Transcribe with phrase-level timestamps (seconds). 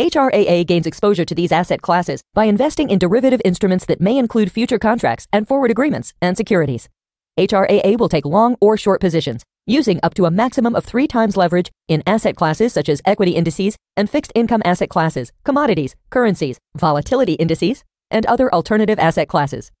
[0.00, 4.52] HRAA gains exposure to these asset classes by investing in derivative instruments that may include
[4.52, 6.88] future contracts and forward agreements and securities.
[7.36, 11.36] HRAA will take long or short positions, using up to a maximum of three times
[11.36, 16.60] leverage in asset classes such as equity indices and fixed income asset classes, commodities, currencies,
[16.76, 19.72] volatility indices, and other alternative asset classes.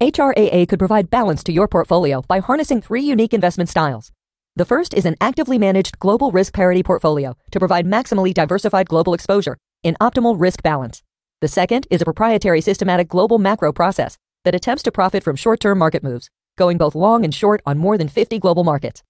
[0.00, 4.10] HRAA could provide balance to your portfolio by harnessing three unique investment styles.
[4.56, 9.12] The first is an actively managed global risk parity portfolio to provide maximally diversified global
[9.12, 11.02] exposure in optimal risk balance.
[11.40, 15.60] The second is a proprietary systematic global macro process that attempts to profit from short
[15.60, 16.28] term market moves,
[16.58, 19.02] going both long and short on more than 50 global markets.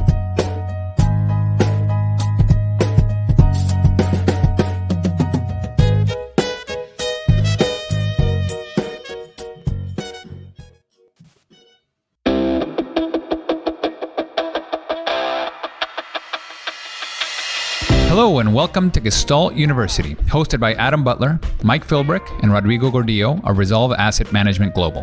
[18.14, 23.44] Hello and welcome to Gestalt University, hosted by Adam Butler, Mike Philbrick, and Rodrigo Gordillo
[23.44, 25.02] of Resolve Asset Management Global.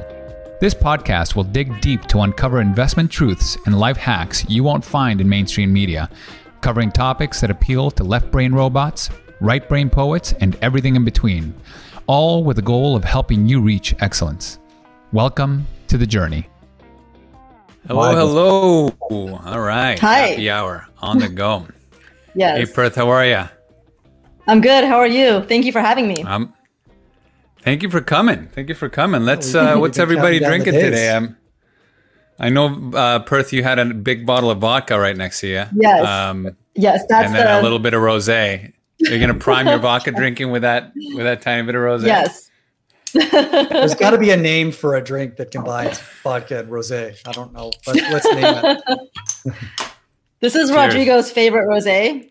[0.61, 5.19] This podcast will dig deep to uncover investment truths and life hacks you won't find
[5.19, 6.09] in mainstream media,
[6.61, 9.09] covering topics that appeal to left brain robots,
[9.41, 11.53] right brain poets, and everything in between,
[12.07, 14.57] all with the goal of helping you reach excellence.
[15.11, 16.47] Welcome to the journey.
[17.89, 18.95] Hello, hello.
[19.09, 20.00] All right.
[20.00, 20.27] Hi.
[20.27, 21.67] Happy hour on the go.
[22.36, 22.58] Yes.
[22.58, 23.44] Hey, Perth, how are you?
[24.47, 24.84] I'm good.
[24.84, 25.44] How are you?
[25.44, 26.24] Thank you for having me.
[26.24, 26.53] Um,
[27.62, 28.47] thank you for coming.
[28.47, 29.24] Thank you for coming.
[29.24, 29.53] Let's.
[29.53, 31.09] Uh, what's everybody drinking today?
[31.09, 31.38] Um,
[32.40, 35.64] I know, uh, Perth, you had a big bottle of vodka right next to you.
[35.75, 36.08] Yes.
[36.08, 38.74] Um, yes, that's and then the, a little bit of rosé.
[38.98, 42.08] You're gonna prime your vodka drinking with that with that tiny bit of rosé.
[42.08, 42.50] Yes.
[43.13, 47.19] There's got to be a name for a drink that combines vodka and rosé.
[47.28, 49.86] I don't know, but let's name it.
[50.41, 50.94] This is Cheers.
[50.94, 52.29] Rodrigo's favorite rosé.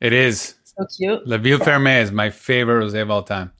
[0.00, 0.54] It is.
[0.64, 1.26] So cute.
[1.26, 3.52] La Vieille Ferme is my favorite rosé of all time.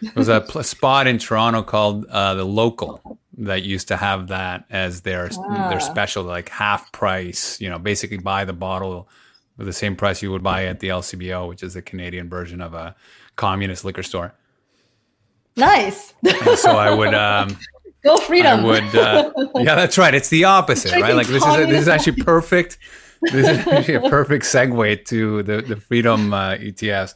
[0.00, 4.28] There was a pl- spot in Toronto called uh, the Local that used to have
[4.28, 5.68] that as their Ah.
[5.70, 7.60] their special, like half price.
[7.60, 9.08] You know, basically buy the bottle
[9.56, 12.60] for the same price you would buy at the LCBO, which is the Canadian version
[12.60, 12.94] of a
[13.36, 14.34] communist liquor store.
[15.56, 16.14] Nice.
[16.24, 17.56] And so I would, um,
[18.04, 20.12] Go I would, uh, yeah, that's right.
[20.12, 21.14] It's the opposite, right?
[21.14, 22.78] Like this is this is actually perfect.
[23.22, 27.14] This is actually a perfect segue to the the Freedom uh, ETFs,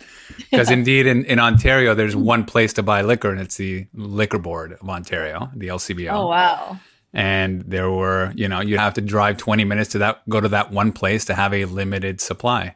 [0.50, 4.38] because indeed in, in Ontario there's one place to buy liquor, and it's the Liquor
[4.38, 6.12] Board of Ontario, the LCBO.
[6.12, 6.78] oh wow.
[7.12, 10.48] And there were, you know, you have to drive 20 minutes to that, go to
[10.48, 12.74] that one place to have a limited supply.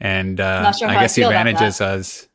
[0.00, 2.26] And uh, sure I how I guess the advantage is, as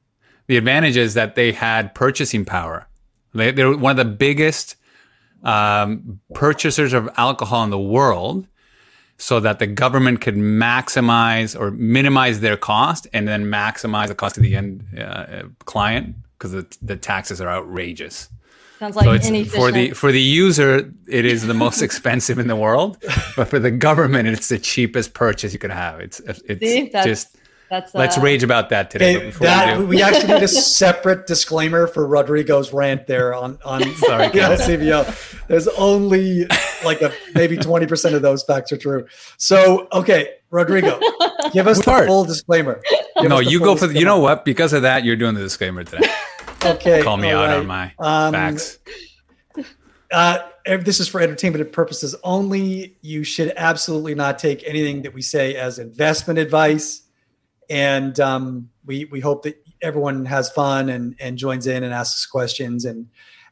[0.48, 2.88] the advantage is that they had purchasing power.
[3.34, 4.78] They, they're one of the biggest
[5.44, 8.48] um, purchasers of alcohol in the world
[9.22, 14.34] so that the government could maximize or minimize their cost and then maximize the cost
[14.34, 18.30] to the end uh, client because the, the taxes are outrageous.
[18.80, 22.48] Sounds like so it's for the for the user it is the most expensive in
[22.48, 22.98] the world
[23.36, 26.00] but for the government it's the cheapest purchase you could have.
[26.00, 26.90] It's it's See?
[26.90, 27.38] Just
[27.72, 30.34] That's, let's uh, rage about that today but Okay, before that, we do we actually
[30.34, 34.52] need a separate disclaimer for Rodrigo's rant there on on Sorry, the Ken.
[34.52, 35.48] LCBO.
[35.48, 36.48] There's only
[36.84, 39.08] like a maybe 20% of those facts are true.
[39.38, 41.00] So, okay, Rodrigo,
[41.54, 42.82] give us Which the full disclaimer.
[43.22, 45.42] Give no you go for the, you know what because of that you're doing the
[45.42, 46.10] disclaimer today
[46.66, 47.58] Okay, call me out right.
[47.58, 48.80] on my Um, facts
[50.12, 52.98] Uh, this is for entertainment purposes only.
[53.00, 57.04] You should absolutely not take anything that we say as investment advice.
[57.72, 62.26] And um, we we hope that everyone has fun and and joins in and asks
[62.26, 62.84] questions.
[62.84, 63.08] And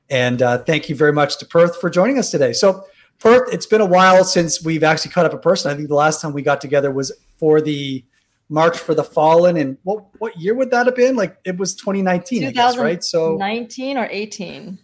[0.10, 2.52] and uh, thank you very much to Perth for joining us today.
[2.52, 2.84] So
[3.20, 5.72] Perth, it's been a while since we've actually caught up in person.
[5.72, 8.04] I think the last time we got together was for the
[8.50, 9.56] March for the Fallen.
[9.56, 11.16] And what what year would that have been?
[11.16, 13.02] Like it was 2019, I guess, right?
[13.02, 14.78] So 19 or 18?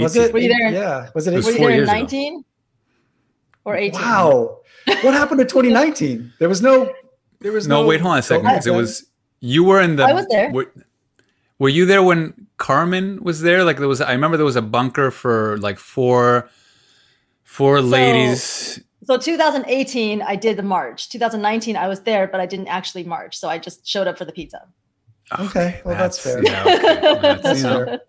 [0.00, 0.32] was it?
[0.32, 0.72] Were you there?
[0.72, 1.34] Yeah, was it?
[1.34, 1.98] It was Were you there in years ago.
[1.98, 2.44] 19
[3.64, 4.00] or 18?
[4.00, 4.60] Wow.
[4.86, 6.32] what happened to 2019?
[6.40, 6.92] There was no
[7.40, 9.06] there was no no wait hold on a second because it was
[9.40, 10.50] you were in the I was there.
[10.50, 10.72] were-
[11.60, 13.62] Were you there when Carmen was there?
[13.64, 16.48] Like there was, I remember there was a bunker for like four,
[17.44, 18.80] four ladies.
[19.04, 21.08] So 2018, I did the march.
[21.10, 23.36] 2019, I was there, but I didn't actually march.
[23.38, 24.66] So I just showed up for the pizza.
[25.38, 26.42] Okay, well that's, fair.
[26.42, 27.18] yeah, okay.
[27.22, 28.00] That's, That's fair.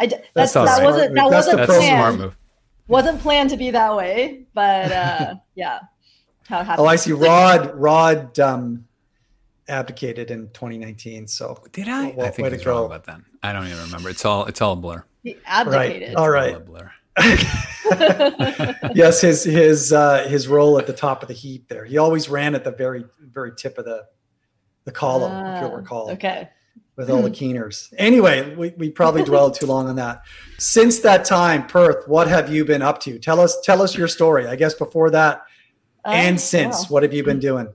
[0.00, 0.84] I d- That's that's, that right.
[0.84, 2.18] wasn't that That's the wasn't pro- smart planned.
[2.18, 2.36] move.
[2.88, 5.80] Wasn't planned to be that way, but uh, yeah,
[6.52, 6.86] how happened.
[6.86, 7.12] Oh, I see.
[7.12, 8.84] Rod Rod um,
[9.68, 12.10] abdicated in 2019 So Did I?
[12.16, 12.86] Well, I think way to he's wrong go.
[12.86, 13.20] about that.
[13.42, 14.10] I don't even remember.
[14.10, 15.04] It's all, it's all a blur.
[15.22, 16.14] He right, abdicated.
[16.16, 16.54] all All right.
[16.56, 16.90] a blur.
[18.94, 21.84] yes, his his uh, his role at the top of the heap there.
[21.84, 24.04] He always ran at the very very tip of the
[24.84, 26.48] the column, if you'll Ah, recall, Okay.
[26.96, 27.92] with all the keeners.
[27.98, 30.22] Anyway, we, we probably dwelled too long on that.
[30.58, 33.18] Since that time, Perth, what have you been up to?
[33.18, 34.46] Tell us tell us your story.
[34.46, 35.42] I guess before that
[36.04, 36.86] and Um, since, wow.
[36.88, 37.68] what have you been doing?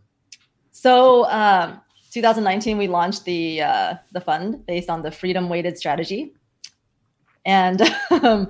[0.71, 1.81] So, um,
[2.11, 6.33] 2019, we launched the uh, the fund based on the freedom weighted strategy,
[7.45, 7.81] and
[8.11, 8.49] um,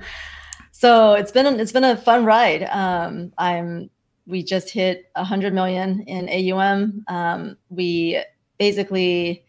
[0.71, 2.63] so it's been an, it's been a fun ride.
[2.63, 3.89] Um, I'm
[4.27, 7.05] we just hit 100 million in AUM.
[7.07, 8.21] Um, we
[8.59, 9.45] basically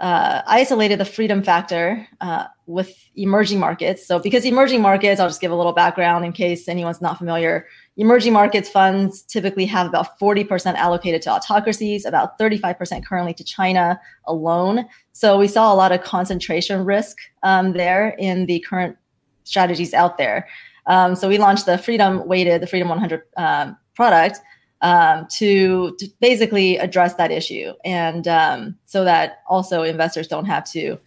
[0.00, 4.06] uh, isolated the freedom factor uh, with emerging markets.
[4.06, 7.66] So, because emerging markets, I'll just give a little background in case anyone's not familiar.
[7.98, 14.00] Emerging markets funds typically have about 40% allocated to autocracies, about 35% currently to China
[14.26, 14.86] alone.
[15.12, 18.96] So, we saw a lot of concentration risk um, there in the current
[19.44, 20.48] strategies out there.
[20.86, 24.40] Um, so, we launched the Freedom Weighted, the Freedom 100 um, product
[24.82, 30.64] um, to, to basically address that issue, and um, so that also investors don't have
[30.72, 30.98] to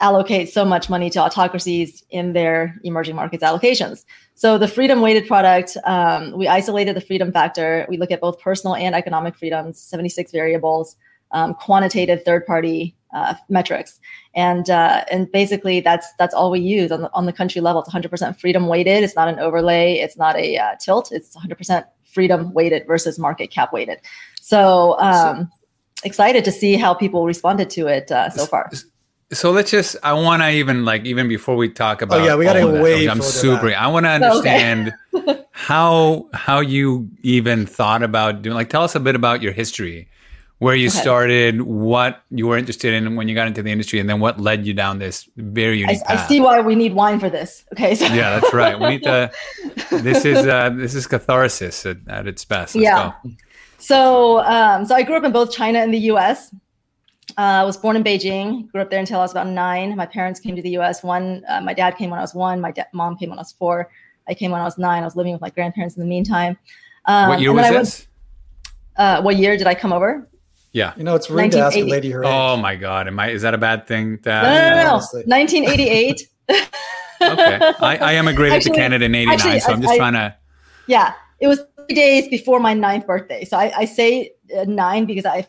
[0.00, 4.04] allocate so much money to autocracies in their emerging markets allocations.
[4.34, 7.86] So the freedom weighted product, um, we isolated the freedom factor.
[7.88, 10.96] We look at both personal and economic freedoms, 76 variables,
[11.32, 13.98] um, quantitative third party uh, metrics,
[14.34, 17.82] and uh, and basically that's that's all we use on the on the country level.
[17.82, 19.02] It's 100% freedom weighted.
[19.02, 19.94] It's not an overlay.
[19.94, 21.10] It's not a uh, tilt.
[21.12, 24.00] It's 100% freedom weighted versus market cap weighted.
[24.40, 24.98] So.
[24.98, 25.50] Um,
[26.04, 28.70] excited to see how people responded to it uh, so far.
[29.32, 29.96] So let's just.
[30.02, 32.20] I want to even like even before we talk about.
[32.20, 33.68] Oh, yeah, we gotta all go way I'm super.
[33.68, 33.76] back.
[33.76, 34.24] I want to Okay.
[34.24, 34.94] understand
[35.52, 38.56] how how you even thought about doing.
[38.56, 40.08] Like, tell us a bit about your history,
[40.60, 41.00] where you Okay.
[41.00, 44.38] started, what you were interested in when you got into the industry, and then what
[44.38, 46.28] led you down this very I, unique I path.
[46.28, 47.64] see why we need wine for this.
[47.72, 48.78] Okay, so yeah, that's right.
[48.78, 49.30] We need to.
[49.90, 52.76] This is uh, this is catharsis at, at its best.
[52.76, 53.12] Let's Yeah.
[53.24, 53.30] go.
[53.78, 56.54] So, um, so I grew up in both China and the U.S.
[57.36, 58.70] Uh, I was born in Beijing.
[58.70, 59.96] Grew up there until I was about nine.
[59.96, 61.02] My parents came to the U.S.
[61.02, 62.60] One, uh, my dad came when I was one.
[62.60, 63.90] My da- mom came when I was four.
[64.28, 65.02] I came when I was nine.
[65.02, 66.56] I was living with my grandparents in the meantime.
[67.06, 68.06] Um, what year was I went-
[68.96, 70.28] uh, what year did I come over?
[70.72, 70.92] Yeah.
[70.96, 72.30] You know, it's rude to ask a lady her age.
[72.30, 73.08] Oh my God!
[73.08, 73.30] Am I?
[73.30, 74.18] Is that a bad thing?
[74.18, 75.12] To No, ask?
[75.14, 75.36] no, no, no, no.
[75.36, 76.22] 1988.
[77.22, 77.58] Okay.
[77.80, 80.34] I, I emigrated Actually- to Canada in '89, actually, so I'm just I- trying to.
[80.86, 83.44] Yeah, it was three days before my ninth birthday.
[83.44, 85.46] So I, I say uh, nine because I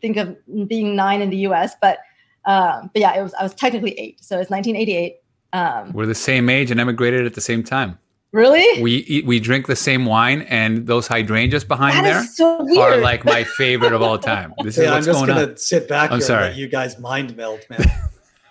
[0.00, 0.34] think of
[0.68, 1.74] being nine in the U.S.
[1.78, 1.98] But
[2.46, 4.24] um, but yeah, it was I was technically eight.
[4.24, 5.16] So it's 1988.
[5.52, 7.98] Um, We're the same age and emigrated at the same time.
[8.32, 8.82] Really?
[8.82, 12.80] We eat, we drink the same wine, and those hydrangeas behind That there is so
[12.80, 14.52] are like my favorite of all time.
[14.64, 15.56] This is Yeah, I'm just going gonna on.
[15.56, 16.42] sit back I'm here sorry.
[16.46, 17.84] and let you guys mind melt, man.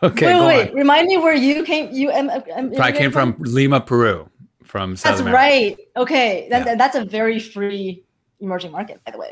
[0.04, 0.70] Okay, wait, go wait, wait.
[0.72, 0.76] on.
[0.76, 1.92] Remind me where you came.
[1.92, 4.28] You em, em, I came from Lima, Peru,
[4.64, 5.38] from South That's America.
[5.38, 5.78] right.
[5.96, 6.74] Okay, then Yeah.
[6.76, 8.04] that's a very free
[8.40, 9.32] emerging market, by the way.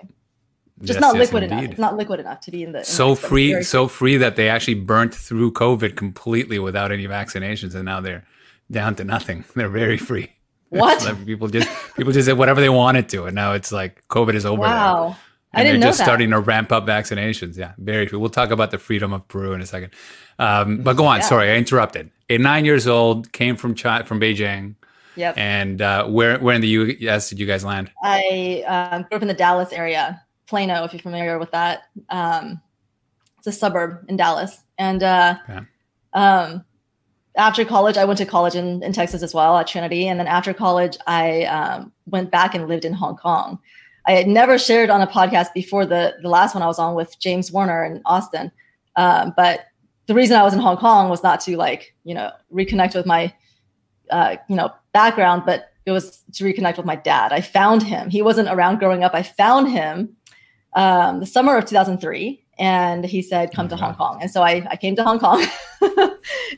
[0.83, 1.63] Just Yes, not yes, liquid enough.
[1.63, 4.15] It's not liquid enough to be in the in So the- free, very- so free
[4.17, 8.23] that they actually burnt through COVID completely without any vaccinations, and now they're
[8.69, 9.45] down to nothing.
[9.55, 10.27] They're very free.
[10.69, 11.03] What?
[11.03, 14.35] Like, people just people just did whatever they wanted to, and now it's like COVID
[14.35, 14.69] is over there.
[14.71, 15.15] Wow,
[15.53, 16.03] I and didn't they're know just that.
[16.05, 17.57] starting to ramp up vaccinations.
[17.57, 18.19] Yeah, very true.
[18.19, 19.91] We'll talk about the freedom of Peru in a second.
[20.37, 21.19] Um, but go on.
[21.19, 21.25] Yeah.
[21.25, 22.11] Sorry, I interrupted.
[22.29, 24.75] At nine years old, came from China, from Beijing,
[25.15, 25.37] Yep.
[25.37, 27.29] and uh, where where in the U.S.
[27.29, 27.91] did you guys land?
[28.03, 31.83] I um, grew up in the Dallas area, Plano, if you're familiar with that.
[32.09, 32.61] Um,
[33.39, 34.61] it's a suburb in Dallas.
[34.77, 35.65] And uh, Okay.
[37.39, 40.07] After college, I went to college in, in Texas as well at Trinity.
[40.07, 43.59] And then after college, I um, went back and lived in Hong Kong.
[44.05, 46.95] I had never shared on a podcast before the, the last one I was on
[46.95, 48.51] with James Warner in Austin.
[48.95, 49.65] Um, but
[50.07, 53.05] the reason I was in Hong Kong was not to like, you know, reconnect with
[53.05, 53.33] my,
[54.09, 57.31] uh, you know, background, but it was to reconnect with my dad.
[57.31, 58.09] I found him.
[58.09, 59.13] He wasn't around growing up.
[59.13, 60.15] I found him
[60.73, 63.75] um, the summer of 2003, and he said, "Come to.
[63.75, 65.43] Hong Kong." And so I, I came to Hong Kong,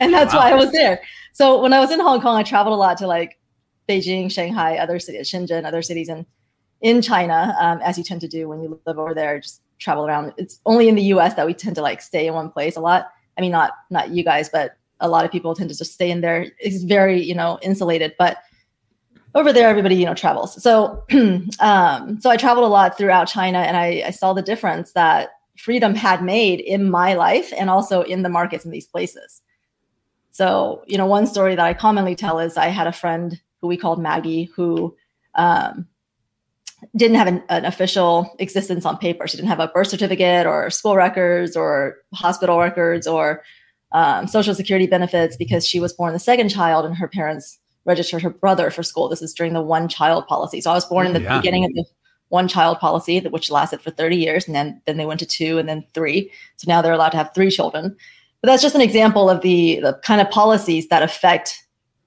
[0.01, 0.39] and that's Wow.
[0.41, 1.01] why I was there.
[1.34, 3.39] So when I was in Hong Kong, I traveled a lot to like
[3.88, 6.25] Beijing, Shanghai, other cities, Shenzhen, other cities in
[6.81, 9.39] in China, um, as you tend to do when you live over there.
[9.39, 10.34] Just travel around.
[10.38, 11.36] It's only in the U.S.
[11.36, 13.10] that we tend to like stay in one place a lot.
[13.38, 16.12] I mean, not not you guys, but a lot of people tend to just stay
[16.12, 16.48] in there.
[16.60, 18.38] It's very you know insulated, but
[19.34, 20.62] over there everybody you know travels.
[20.62, 21.03] So
[21.60, 25.29] um, so I traveled a lot throughout China, and I, I saw the difference that
[25.62, 29.41] freedom had made in my life and also in the markets in these places.
[30.32, 33.68] So, you know, one story that I commonly tell is I had a friend who
[33.68, 34.96] we called Maggie who
[35.36, 35.88] um,
[36.96, 39.27] didn't have an, an, official existence on paper.
[39.27, 43.44] She didn't have a birth certificate or school records or hospital records or
[43.91, 48.22] um, social security benefits because she was born the second child and her parents registered
[48.22, 49.10] her brother for school.
[49.10, 50.62] This is during the one child policy.
[50.62, 51.38] So I was born in the yeah.
[51.38, 51.86] beginning of the
[52.32, 55.58] one child policy, which lasted for 30 years, and then then they went to two
[55.58, 56.32] and then three.
[56.56, 57.96] So now they're allowed to have three children.
[58.42, 61.62] But that's just an example of the the kind of policies that affect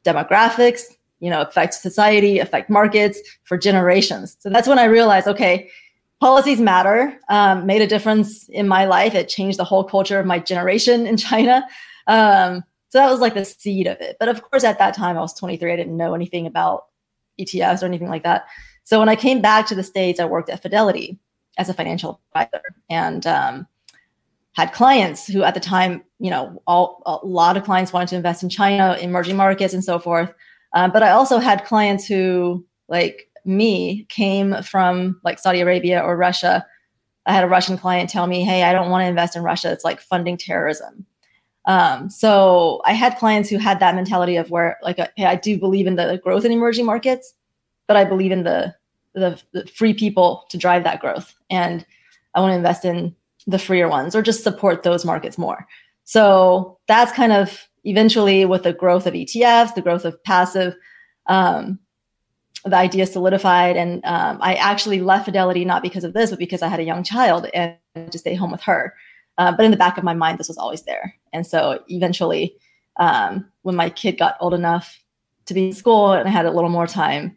[0.05, 0.83] demographics,
[1.21, 4.37] you know, affect society, affect markets for generations.
[4.41, 5.71] So that's when I realized, okay,
[6.21, 7.19] policies matter.
[7.29, 9.15] Um, made a difference in my life.
[9.15, 11.67] It changed the whole culture of my generation in China.
[12.07, 14.17] Um, so that was like the seed of it.
[14.19, 15.73] But of course, at that time, I was 23.
[15.73, 16.87] I didn't know anything about
[17.39, 18.47] ETFs or anything like that.
[18.85, 21.19] So when I came back to the States, I worked at Fidelity
[21.59, 23.67] as a financial advisor and um,
[24.53, 28.17] had clients who at the time, you know, all, a lot of clients wanted to
[28.17, 30.33] invest in China, emerging markets, and so forth.
[30.75, 36.17] Um, but I also had clients who, like me, came from like Saudi Arabia or
[36.17, 36.67] Russia.
[37.27, 39.73] I had a Russian client tell me, "Hey, I don't want to invest in Russia.
[39.73, 41.07] It's like funding terrorism."
[41.67, 45.59] Um, so I had clients who had that mentality of where, like, hey, I do
[45.59, 47.33] believe in the growth in emerging markets,
[47.87, 48.75] but I believe in the,
[49.15, 51.85] the, the free people to drive that growth, and
[52.35, 53.15] I want to invest in
[53.47, 55.67] the freer ones or just support those markets more.
[56.05, 60.75] So that's kind of eventually with the growth of ETFs, the growth of passive,
[61.27, 61.79] um,
[62.65, 63.77] the idea solidified.
[63.77, 66.85] And um, I actually left Fidelity not because of this, but because I had a
[66.85, 67.77] young child and
[68.11, 68.95] to stay home with her.
[69.37, 71.15] Uh, but in the back of my mind, this was always there.
[71.33, 72.57] And so eventually,
[72.97, 75.03] um, when my kid got old enough
[75.47, 77.37] to be in school and I had a little more time,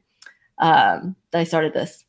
[0.59, 2.03] um, that I started this.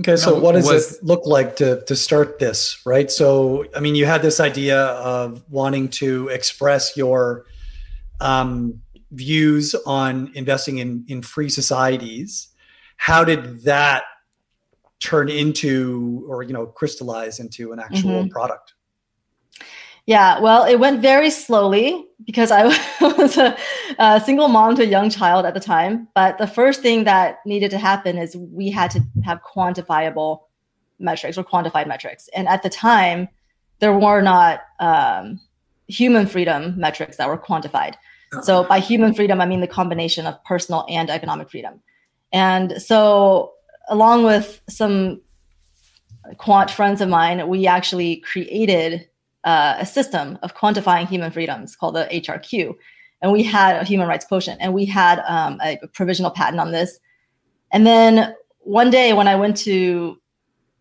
[0.00, 3.10] Okay, so what does was, it look like to to start this, right?
[3.10, 7.46] So, I mean, you had this idea of wanting to express your
[8.20, 12.48] um, views on investing in in free societies.
[12.96, 14.04] How did that
[15.00, 18.28] turn into, or you know, crystallize into an actual mm-hmm.
[18.28, 18.74] product?
[20.08, 22.64] Yeah, well, it went very slowly because I
[23.02, 23.54] was a,
[23.98, 26.08] a, single mom to a young child at the time.
[26.14, 30.44] But the first thing that needed to happen is we had to have quantifiable
[30.98, 32.26] metrics or quantified metrics.
[32.34, 33.28] And at the time,
[33.80, 35.42] there were not um,
[35.88, 37.96] human freedom metrics that were quantified.
[38.40, 41.82] So by human freedom, I mean the combination of personal and economic freedom.
[42.32, 43.52] And so,
[43.90, 45.20] along with some
[46.38, 49.06] quant friends of mine, we actually created
[49.48, 52.74] uh, a system of quantifying human freedoms called the HRQ.
[53.22, 56.70] And we had a human rights quotient and we had um, a provisional patent on
[56.70, 56.98] this.
[57.72, 60.20] And then one day when I went to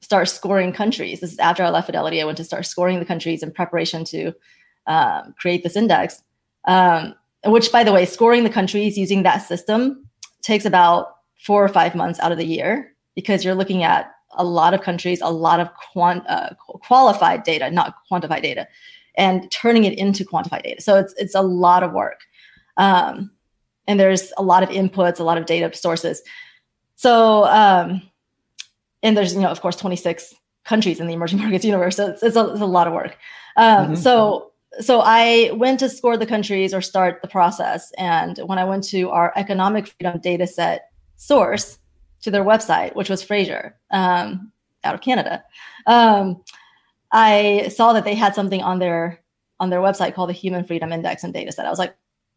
[0.02, 3.06] start scoring countries, this is after I left Fidelity, I went to start scoring the
[3.06, 4.34] countries in preparation to
[4.86, 6.22] um, create this index.
[6.66, 10.10] Um, which, by the way, scoring the countries using that system
[10.42, 14.44] takes about four or five months out of the year because you're looking at a
[14.44, 18.68] lot of countries, a lot of quant, uh, qualified data, not quantified data,
[19.16, 20.82] and turning it into quantified data.
[20.82, 22.22] So it's it's a lot of work,
[22.78, 23.32] um,
[23.88, 26.22] and there's a lot of inputs, a lot of data sources.
[26.96, 28.02] So um,
[29.04, 30.34] and there's you know of course 26
[30.66, 33.18] countries in the emerging markets universe, so it's, it's, a, it's a lot of work.
[33.58, 33.96] Um, mm-hmm.
[33.96, 38.66] So so I went to score the countries or start the process, and when I
[38.66, 41.80] went to our economic freedom data set source
[42.28, 44.52] to their website, which was Fraser um,
[44.84, 45.44] out of Canada.
[45.86, 46.44] Um,
[47.10, 49.22] I saw that they had something on their
[49.62, 51.66] on their website called the Human Freedom Index and Dataset.
[51.66, 51.96] I was like,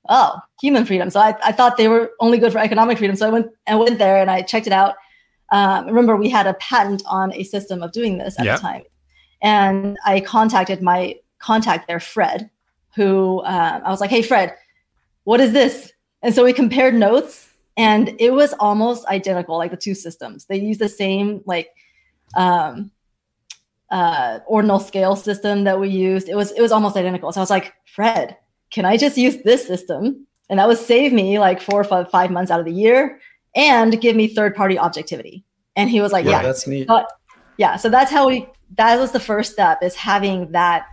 [0.08, 1.10] oh, human freedom.
[1.10, 3.16] So I, I thought they were only good for economic freedom.
[3.16, 4.94] So I went I went there and I checked it out.
[5.50, 8.58] Um, remember, we had a patent on a system of doing this at yep.
[8.58, 8.82] the time,
[9.42, 12.48] and I contacted my contact there, Fred,
[12.94, 14.54] who um, I was like, hey, Fred,
[15.24, 15.92] what is this?
[16.22, 17.49] And so we compared notes
[17.80, 20.44] and it was almost identical like the two systems.
[20.44, 21.70] They use the same like
[22.36, 22.90] um
[23.90, 26.28] uh ordinal scale system that we used.
[26.28, 27.32] It was it was almost identical.
[27.32, 28.36] So i was like fred
[28.70, 30.26] can i just use this system?
[30.50, 33.20] And that would save me like four or five, five months out of the year
[33.54, 35.44] and give me third party objectivity.
[35.74, 36.42] And he was like yeah, yeah.
[36.42, 36.86] that's neat.
[36.86, 37.10] But,
[37.56, 38.46] yeah so that's how we
[38.76, 40.86] that was the first step is having that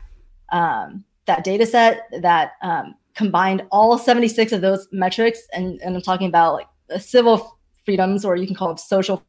[0.54, 5.42] um that data set that um combined all 76 of those metrics.
[5.52, 6.68] And, and i'm talking about like
[6.98, 9.24] civil freedoms or you can call them social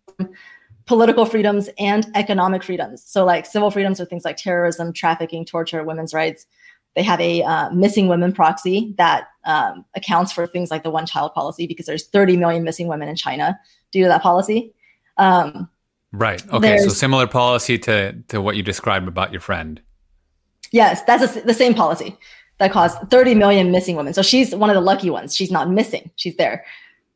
[0.86, 5.84] political freedoms and economic freedoms so like civil freedoms are things like terrorism trafficking torture
[5.84, 6.46] women's rights
[6.94, 11.06] They have a uh, missing women proxy that um, accounts for things like the one
[11.06, 13.58] child policy because there's 30 million missing women in China
[13.92, 14.74] due to that policy.
[15.16, 15.68] Um,
[16.12, 16.42] right.
[16.52, 16.78] Okay.
[16.78, 19.80] So similar policy to to what you described about your friend.
[20.72, 22.16] Yes, that's a, the same policy
[22.58, 24.12] that caused 30 million missing women.
[24.12, 25.34] So she's one of the lucky ones.
[25.34, 26.10] She's not missing.
[26.16, 26.64] She's there.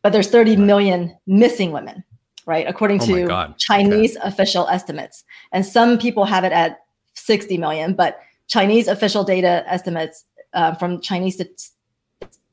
[0.02, 2.02] But there's 30 million missing women,
[2.47, 2.66] right?
[2.66, 3.54] According Oh to.
[3.59, 5.25] Chinese official estimates.
[5.52, 6.80] And some people have it at
[7.14, 11.40] 60 million, but Chinese official data estimates uh, from Chinese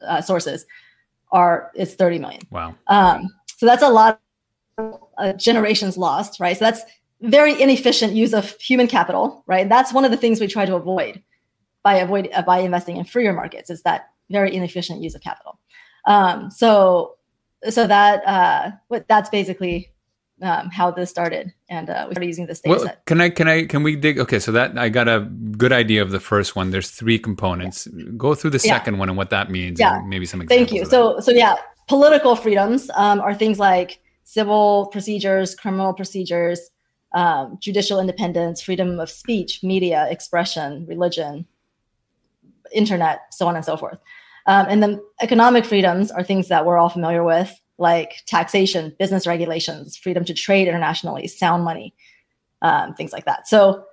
[0.01, 0.65] uh, sources
[1.31, 2.41] are it's 30 million.
[2.51, 2.75] Wow.
[2.87, 4.19] Um, so that's a lot
[4.77, 6.57] of uh, generations lost, right?
[6.57, 6.81] So that's
[7.21, 9.67] very inefficient use of human capital, right?
[9.67, 11.21] That's one of the things we try to avoid
[11.83, 15.59] by avoid uh, by investing in freer markets is that very inefficient use of capital.
[16.05, 17.15] Um, so
[17.67, 19.91] so that uh, what that's basically
[20.41, 23.05] um, how this started, and uh, we started using this data Well, set.
[23.05, 24.19] can I can I can we dig?
[24.19, 25.21] Okay, so that I got a
[25.57, 26.71] good idea of the first one.
[26.71, 27.87] There's three components.
[28.15, 28.75] Go through the Yeah.
[28.75, 29.79] second one and what that means.
[29.79, 29.97] Yeah.
[29.99, 30.69] and maybe some examples.
[30.69, 30.85] Thank you.
[30.85, 31.55] So, so yeah,
[31.87, 36.69] political freedoms um, are things like civil procedures, criminal procedures,
[37.13, 41.45] um, judicial independence, freedom of speech, media, expression, religion,
[42.71, 43.99] internet, so on and so forth.
[44.49, 49.27] Um, and then economic freedoms are things that we're all familiar with, like taxation, business
[49.27, 51.93] regulations, freedom to trade internationally, sound money,
[52.63, 53.47] um, things like that.
[53.47, 53.83] So,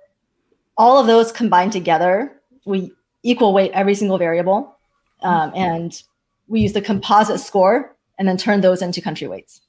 [0.75, 4.77] all of those combined together, we equal weight every single variable,
[5.21, 6.01] um, and
[6.47, 9.61] we use the composite score and then turn those into country weights.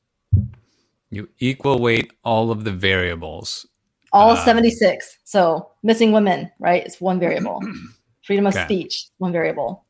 [1.11, 3.66] you equal weight all of the variables.
[4.12, 4.45] All Ah.
[4.45, 5.18] 76.
[5.25, 6.83] So missing women, right?
[6.85, 7.61] It's one variable.
[8.26, 8.64] Freedom of Okay.
[8.64, 9.85] speech, one variable.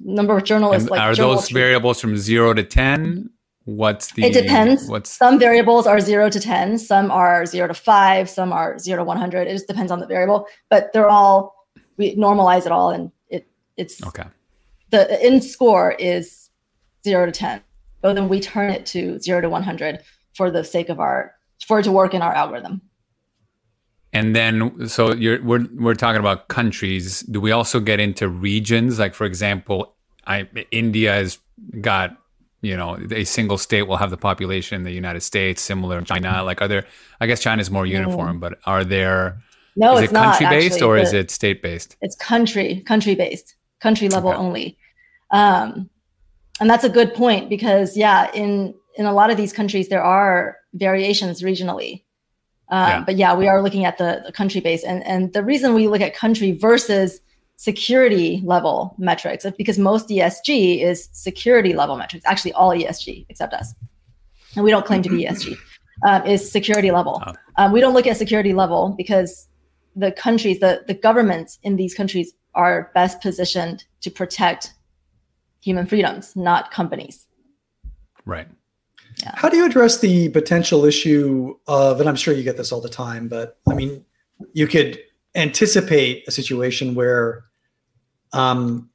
[0.00, 1.58] Number of journalists, And like are journal those truth.
[1.58, 3.30] variables from zero to ten?
[3.64, 4.24] What's the?
[4.24, 4.88] It depends.
[4.88, 8.98] What's Some variables are zero to 10, some are zero to five, some are zero
[8.98, 9.46] to 100.
[9.46, 13.46] It just depends on the variable, but they're all, we normalize it all and it
[13.78, 14.24] it's okay?
[14.90, 16.50] the in score is
[17.04, 17.62] zero to 10,
[18.02, 20.00] but then we turn it to zero to 100
[20.34, 21.32] for the sake of our,
[21.66, 22.82] for it to work in our algorithm.
[24.14, 27.20] And then, so you're we're we're talking about countries.
[27.22, 28.98] Do we also get into regions?
[28.98, 29.94] Like, for example,
[30.26, 31.38] I India has
[31.80, 32.16] got
[32.62, 36.04] you know a single state will have the population in the United States, similar in
[36.04, 36.44] China.
[36.44, 36.86] Like, are there?
[37.20, 39.42] I guess China is more uniform, but are there?
[39.76, 40.86] No, is it's it not country based actually.
[40.88, 41.96] or is it state based?
[42.00, 44.38] it's country country based country level Okay.
[44.38, 44.78] only
[45.32, 45.90] um,
[46.60, 50.02] and that's a good point because yeah in in a lot of these countries there
[50.02, 52.03] are variations regionally
[52.70, 53.04] um, Yeah.
[53.06, 55.88] but yeah we are looking at the, the country base and and the reason we
[55.88, 57.20] look at country versus
[57.56, 63.52] security level metrics is because most esg is security level metrics actually all esg except
[63.54, 63.74] us
[64.56, 65.56] and we don't claim to be esg
[66.06, 67.32] um, is security level Oh.
[67.58, 69.48] um, we don't look at security level because
[69.96, 74.72] the countries, the, the governments in these countries are best positioned to protect
[75.62, 77.28] human freedoms, not companies.
[78.26, 78.48] Right.
[79.34, 82.80] How do you address the potential issue of, and I'm sure you get this all
[82.80, 84.04] the time, but I mean,
[84.52, 84.98] you could
[85.34, 87.44] anticipate a situation where
[88.32, 88.90] um,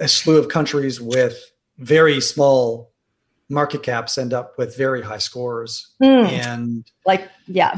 [0.00, 2.92] a slew of countries with very small
[3.48, 5.94] market caps end up with very high scores.
[6.02, 7.76] Hmm, And Like, yeah.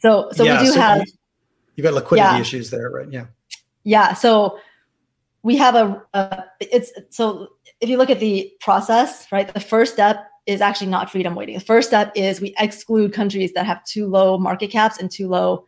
[0.00, 1.12] So, so yeah, we do so have, you,
[1.76, 2.40] you got liquidity Yeah.
[2.40, 3.10] issues there, right?
[3.10, 3.26] Yeah.
[3.84, 4.14] yeah.
[4.14, 4.58] So
[5.42, 7.48] we have a, a, it's, so
[7.80, 11.54] if you look at the process, right, the first step is actually not freedom weighting.
[11.54, 15.28] The first step is we exclude countries that have too low market caps and too
[15.28, 15.66] low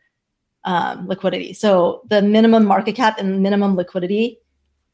[0.64, 1.52] um, liquidity.
[1.52, 4.38] So the minimum market cap and minimum liquidity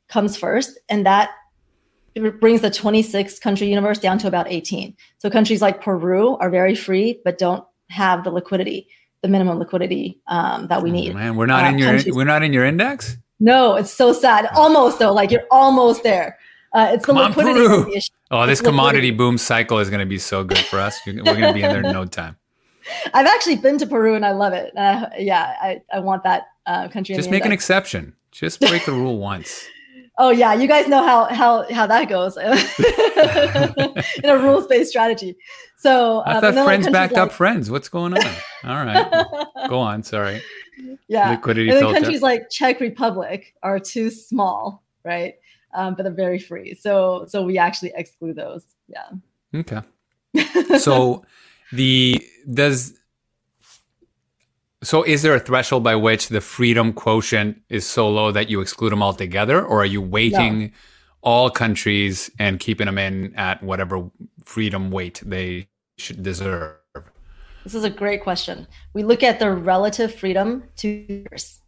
[0.09, 1.31] comes first, and that
[2.41, 4.97] brings the 26 country universe down to about 18.
[5.19, 8.89] So countries like Peru are very free, but don't have the liquidity,
[9.23, 11.15] the minimum liquidity um, that we Oh, need.
[11.15, 13.17] man, we're not uh, in your countries- we're not in your index.
[13.39, 14.49] No, it's so sad.
[14.55, 16.37] Almost though, like you're almost there.
[16.75, 18.13] Uh, it's Come the on, liquidity the issue.
[18.33, 21.01] Oh, this commodity boom cycle is going to be so good for us.
[21.05, 22.37] We're going to be in there in no time.
[23.15, 24.77] I've actually been to Peru and I love it.
[24.77, 27.15] Uh, yeah, I, I want that uh, country.
[27.15, 28.15] Just make an exception.
[28.31, 29.67] Just break the rule once.
[30.19, 32.37] Oh yeah, you guys know how how how that goes
[34.23, 35.35] in a rules based strategy.
[35.79, 37.71] So I uh, thought and like, friends backed up friends.
[37.71, 38.31] What's going on?
[38.65, 39.25] All right,
[39.71, 40.03] go on.
[40.03, 40.43] Sorry.
[41.09, 42.01] yeah, Liquidity and then filter.
[42.01, 45.37] countries like Czech Republic are too small, right?
[45.73, 46.75] Um, but they're very free.
[46.75, 48.65] So so we actually exclude those.
[48.89, 49.09] Yeah.
[49.55, 49.81] Okay.
[50.79, 51.25] So
[51.73, 53.01] the does
[54.83, 58.61] so is there a threshold by which the freedom quotient is so low that you
[58.61, 60.73] exclude them altogether, or are you weighting
[61.23, 64.11] all countries and keeping them in at whatever
[64.45, 66.77] freedom weight they should deserve?
[67.65, 68.67] This is a great question.
[68.95, 71.60] We look at the relative freedom to years.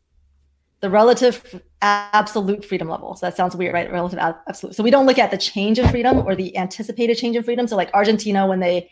[0.82, 3.14] The relative absolute freedom level.
[3.14, 3.90] So that sounds weird, right?
[3.90, 4.74] Relative absolute.
[4.74, 7.68] So we don't look at the change in freedom or the anticipated change in freedom.
[7.68, 8.90] So like Argentina, when they,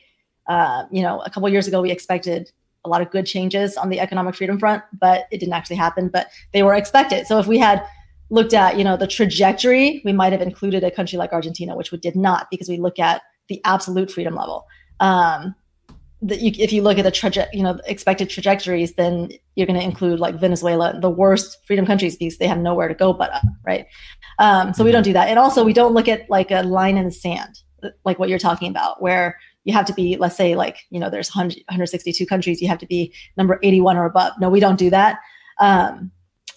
[0.48, 2.50] uh, you know, a couple years ago, we expected
[2.84, 6.08] a lot of good changes on the economic freedom front, but it didn't actually happen.
[6.08, 7.26] But they were expected.
[7.26, 7.84] So if we had
[8.30, 11.90] looked at, you know, the trajectory, we might have included a country like Argentina, which
[11.90, 14.64] we did not because we look at the absolute freedom level.
[15.00, 15.56] Um,
[16.22, 19.78] that you, if you look at the traje- you know expected trajectories, then you're going
[19.78, 23.32] to include like Venezuela, the worst freedom countries because they have nowhere to go but
[23.32, 23.86] up, right?
[24.38, 26.96] Um, so we don't do that, and also we don't look at like a line
[26.96, 27.60] in the sand,
[28.04, 31.10] like what you're talking about, where you have to be, let's say, like you know,
[31.10, 34.32] there's 100, 162 countries, you have to be number 81 or above.
[34.40, 35.18] No, we don't do that.
[35.58, 36.10] Um,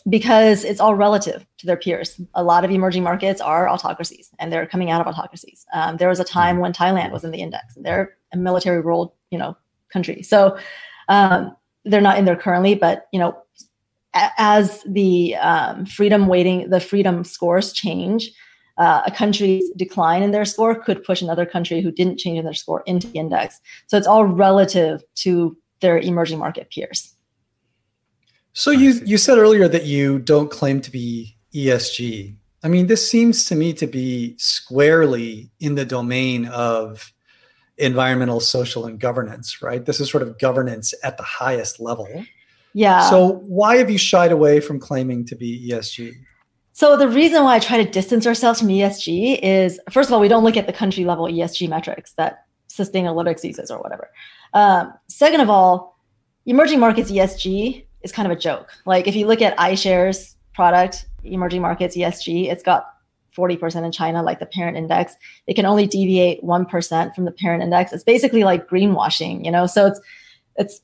[0.09, 2.19] because it's all relative to their peers.
[2.33, 5.65] A lot of emerging markets are autocracies and they're coming out of autocracies.
[5.73, 8.81] Um, there was a time when Thailand was in the index and they're a military
[8.81, 9.55] ruled, you know,
[9.91, 10.23] country.
[10.23, 10.57] So
[11.09, 13.37] um, they're not in there currently, but you know,
[14.13, 18.31] as the um, freedom weighting the freedom scores change,
[18.77, 22.45] uh, a country's decline in their score could push another country who didn't change in
[22.45, 23.59] their score into the index.
[23.87, 27.15] So it's all relative to their emerging market peers.
[28.53, 32.35] So you you said earlier that you don't claim to be ESG.
[32.63, 37.11] I mean, this seems to me to be squarely in the domain of
[37.77, 39.85] environmental, social, and governance, right?
[39.85, 42.07] This is sort of governance at the highest level.
[42.73, 43.09] Yeah.
[43.09, 46.13] So why have you shied away from claiming to be ESG?
[46.73, 50.19] So the reason why I try to distance ourselves from ESG is, first of all,
[50.19, 54.09] we don't look at the country level ESG metrics that Sustainalytics uses or whatever.
[54.53, 55.99] Um, second of all,
[56.47, 58.69] emerging markets ESG is kind of a joke.
[58.85, 62.87] Like if you look at iShares product, emerging markets ESG, it's got
[63.37, 65.15] 40% in China, like the parent index.
[65.47, 67.93] It can only deviate 1% from the parent index.
[67.93, 69.65] It's basically like greenwashing, you know?
[69.65, 70.01] So it's
[70.55, 70.81] it's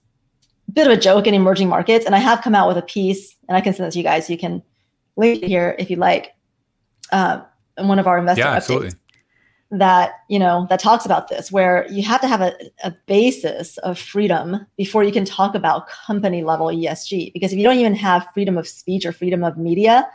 [0.67, 2.05] a bit of a joke in emerging markets.
[2.05, 4.03] And I have come out with a piece, and I can send it to you
[4.03, 4.29] guys.
[4.29, 4.63] You can
[5.15, 6.31] link it here if you like.
[7.11, 7.41] Uh,
[7.79, 8.91] in one of our investor yeah, updates absolutely.
[9.71, 13.77] that you know that talks about this where you have to have a, a basis
[13.79, 17.95] of freedom before you can talk about company level esg because if you don't even
[17.95, 20.07] have freedom of speech or freedom of media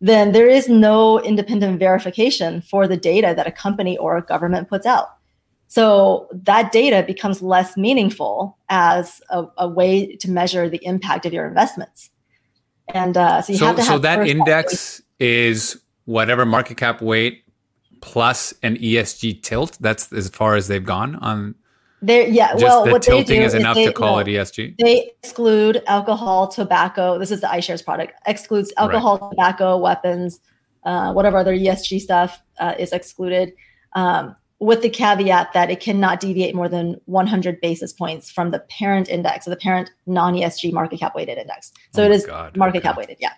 [0.00, 4.68] then there is no independent verification for the data that a company or a government
[4.68, 5.08] puts out
[5.68, 11.32] so that data becomes less meaningful as a, a way to measure the impact of
[11.32, 12.10] your investments
[12.94, 17.00] and uh, so you so, have to so have that index is whatever market cap
[17.00, 17.44] weight
[18.00, 19.76] plus an ESG tilt.
[19.80, 21.54] That's as far as they've gone on.
[22.02, 24.18] There yeah Just well the what they tilting do is enough they, to call no,
[24.20, 24.76] it ESG.
[24.78, 27.18] they exclude alcohol, tobacco.
[27.18, 28.14] This is the iShares product.
[28.26, 30.40] Excludes alcohol, tobacco, weapons,
[30.84, 33.52] uh, whatever other ESG stuff uh, is excluded,
[33.94, 38.60] um, with the caveat that it cannot deviate more than 100 basis points from the
[38.60, 41.72] parent index, so the parent non-ESG market cap weighted index.
[41.94, 42.88] So Oh it my is God, market okay.
[42.88, 43.18] cap weighted.
[43.20, 43.32] Yeah.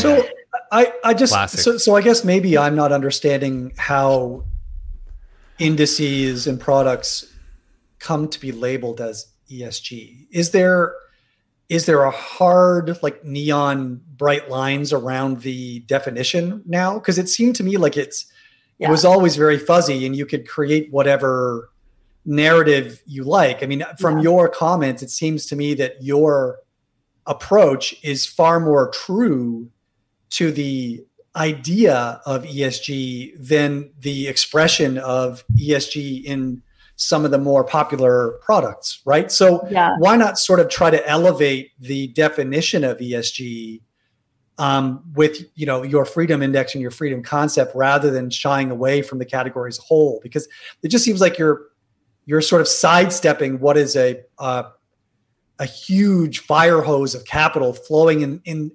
[0.00, 0.26] So
[0.72, 1.60] I, I just Classic.
[1.60, 4.44] so, so I guess maybe I'm not understanding how
[5.58, 7.32] indices and products
[7.98, 10.26] come to be labeled as ESG.
[10.30, 10.94] Is there
[11.70, 16.94] is there a hard like neon bright lines around the definition now?
[16.98, 18.26] Because it seemed to me like it's
[18.78, 18.88] Yeah.
[18.88, 21.70] it was always very fuzzy and you could create whatever
[22.26, 23.62] narrative you like.
[23.62, 24.24] I mean, from Yeah.
[24.24, 26.58] your comments, it seems to me that your
[27.26, 29.70] approach is far more true
[30.30, 31.04] to the
[31.36, 36.62] idea of ESG than the expression of ESG in
[36.96, 39.32] some of the more popular products, right?
[39.32, 39.96] So Yeah.
[39.98, 43.82] why not sort of try to elevate the definition of ESG
[44.58, 49.02] um, with you know your freedom index and your freedom concept rather than shying away
[49.02, 50.20] from the category as a whole?
[50.22, 50.46] Because
[50.82, 51.62] it just seems like you're
[52.26, 54.62] you're sort of sidestepping what is a uh,
[55.58, 58.70] a huge fire hose of capital flowing in in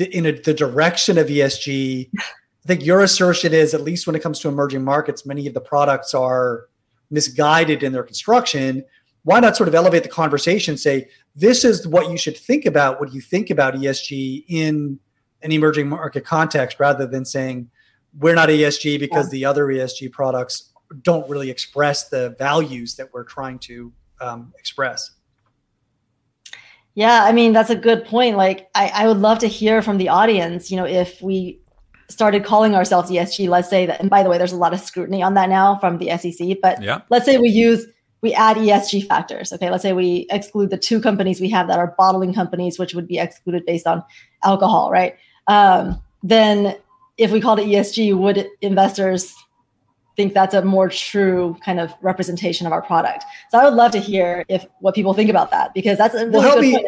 [0.00, 2.10] in a, the direction of ESG.
[2.18, 5.54] I think your assertion is, at least when it comes to emerging markets, many of
[5.54, 6.66] the products are
[7.10, 8.84] misguided in their construction.
[9.22, 10.76] Why not sort of elevate the conversation?
[10.76, 14.98] Say this is what you should think about when you think about ESG in
[15.42, 17.70] an emerging market context, rather than saying
[18.18, 23.24] we're not ESG because the other ESG products don't really express the values that we're
[23.24, 25.10] trying to um, express.
[26.96, 28.36] Yeah, I mean that's a good point.
[28.36, 31.60] Like I, I would love to hear from the audience, you know, if we
[32.08, 34.80] started calling ourselves ESG, let's say that and by the way, there's a lot of
[34.80, 37.02] scrutiny on that now from the SEC, but Yeah.
[37.10, 37.86] let's say we use
[38.22, 39.52] we add ESG factors.
[39.52, 42.94] Okay, let's say we exclude the two companies we have that are bottling companies, which
[42.94, 44.02] would be excluded based on
[44.42, 45.16] alcohol, right?
[45.48, 46.76] Um, then
[47.18, 49.34] if we called it ESG, would investors
[50.16, 53.24] think that's a more true kind of representation of our product?
[53.50, 56.26] So I would love to hear if what people think about that because that's a
[56.26, 56.86] really Well, help good me- point.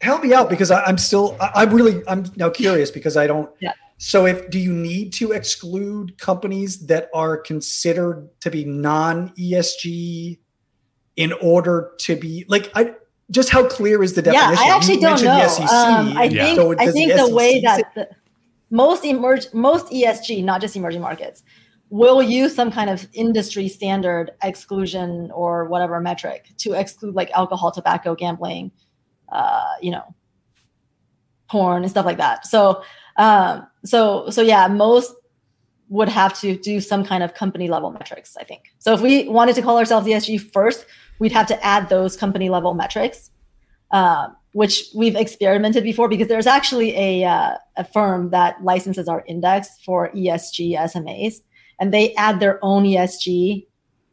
[0.00, 3.26] help me out because I, am still I, am really I'm now curious because I
[3.26, 3.50] don't.
[3.60, 3.72] Yeah.
[3.98, 10.38] So if do you need to exclude companies that are considered to be non ESG
[11.16, 12.94] in order to be like I
[13.30, 14.52] just how clear is the definition?
[14.64, 15.42] Yeah, I actually you don't know.
[15.70, 18.08] Um, I think so I think the, the way that the,
[18.70, 21.42] most emerge most ESG, not just emerging markets,
[21.90, 27.72] will use some kind of industry standard exclusion or whatever metric to exclude like alcohol,
[27.72, 28.70] tobacco, gambling,
[29.30, 30.14] uh, you know,
[31.48, 32.46] porn and stuff like that.
[32.46, 32.82] So,
[33.16, 35.12] um, so, so yeah, most
[35.88, 38.72] would have to do some kind of company level metrics, I think.
[38.78, 40.86] So if we wanted to call ourselves ESG first,
[41.18, 43.32] we'd have to add those company level metrics,
[43.90, 49.24] uh, which we've experimented before because there's actually a, uh, a firm that licenses our
[49.26, 51.40] index for ESG SMAs
[51.80, 53.66] and they add their own ESG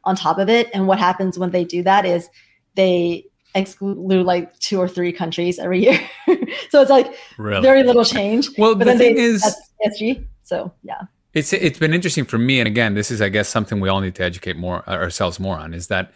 [0.06, 0.70] on top of it.
[0.74, 2.30] And what happens when they do that is
[2.76, 6.00] they exclude like two or three countries every year.
[6.70, 7.62] so it's like really?
[7.62, 8.50] very little change.
[8.58, 9.44] Well, but the thing they, is
[9.86, 10.26] ESG.
[10.44, 11.02] So yeah.
[11.34, 14.02] It's it's been interesting for me, and again, this is I guess something we all
[14.02, 16.12] need to educate more ourselves more on is that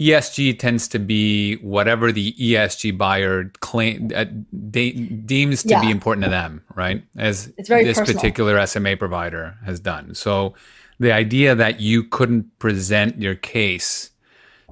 [0.00, 4.26] ESG tends to be whatever the ESG buyer claim uh,
[4.70, 5.80] de- deems to yeah.
[5.80, 7.02] be important to them, right?
[7.16, 8.06] As this personal.
[8.06, 10.14] particular SMA provider has done.
[10.14, 10.54] So
[11.00, 14.10] the idea that you couldn't present your case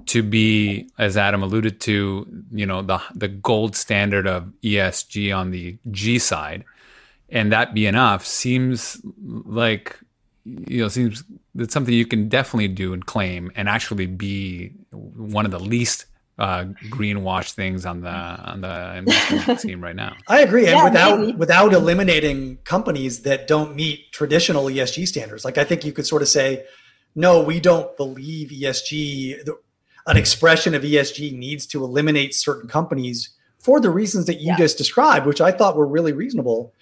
[0.07, 5.51] to be, as Adam alluded to, you know, the the gold standard of ESG on
[5.51, 6.65] the G side,
[7.31, 9.99] and that be enough seems like
[10.45, 11.25] you know seems
[11.57, 16.07] that's something you can definitely do and claim and actually be one of the least
[16.39, 20.15] uh, greenwash things on the on the investment scheme right now.
[20.29, 21.33] I agree, and yeah, without maybe.
[21.33, 26.23] without eliminating companies that don't meet traditional ESG standards, like I think you could sort
[26.23, 26.65] of say,
[27.15, 29.49] no, we don't believe ESG.
[30.09, 34.57] An expression of ESG needs to eliminate certain companies for the reasons that you yeah.
[34.57, 36.73] just described, which I thought were really reasonable.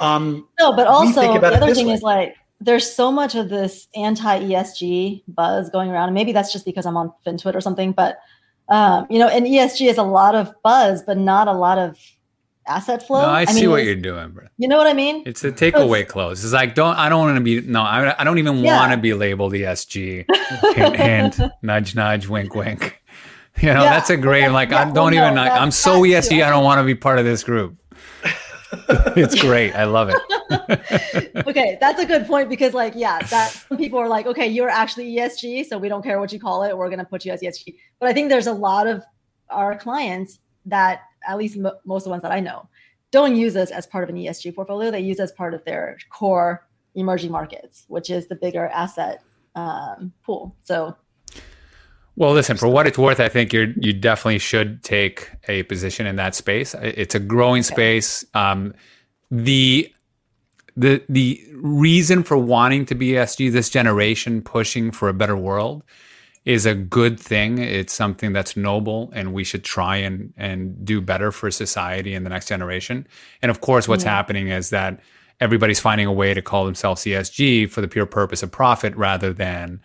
[0.00, 1.94] Um, no, but also the other thing way.
[1.94, 6.52] is like there's so much of this anti ESG buzz going around, and maybe that's
[6.52, 7.92] just because I'm on FinTwit or something.
[7.92, 8.18] But
[8.68, 11.98] um, you know, and ESG is a lot of buzz, but not a lot of
[12.66, 13.22] asset flow.
[13.22, 14.46] No, I, I see mean, what you're doing, bro.
[14.56, 15.22] You know what I mean?
[15.26, 16.44] It's a takeaway so.
[16.44, 18.78] It's like don't I don't want to be no I, I don't even yeah.
[18.78, 20.24] want to be labeled ESG.
[20.74, 20.96] hint,
[21.36, 23.00] hint, nudge, nudge, wink, wink.
[23.60, 23.90] You know, yeah.
[23.90, 26.44] that's a great like yeah, I don't well, even no, I'm so ESG.
[26.44, 27.76] I don't want to be part of this group.
[29.16, 29.74] it's great.
[29.74, 31.36] I love it.
[31.46, 34.68] okay, that's a good point because, like, yeah, that some people are like, okay, you're
[34.68, 36.76] actually ESG, so we don't care what you call it.
[36.76, 37.76] We're going to put you as ESG.
[38.00, 39.04] But I think there's a lot of
[39.50, 42.68] our clients that, at least m- most of the ones that I know,
[43.10, 44.90] don't use us as part of an ESG portfolio.
[44.90, 49.22] They use as part of their core emerging markets, which is the bigger asset
[49.54, 50.56] um, pool.
[50.62, 50.96] So
[52.16, 56.06] well, listen, for what it's worth, I think you you definitely should take a position
[56.06, 56.74] in that space.
[56.80, 58.24] It's a growing space.
[58.34, 58.74] Um,
[59.30, 59.92] the
[60.76, 65.82] the the reason for wanting to be ESG, this generation pushing for a better world,
[66.44, 67.58] is a good thing.
[67.58, 72.24] It's something that's noble, and we should try and and do better for society and
[72.24, 73.08] the next generation.
[73.42, 75.00] And of course, what's happening is that
[75.40, 79.32] everybody's finding a way to call themselves ESG for the pure purpose of profit rather
[79.32, 79.80] than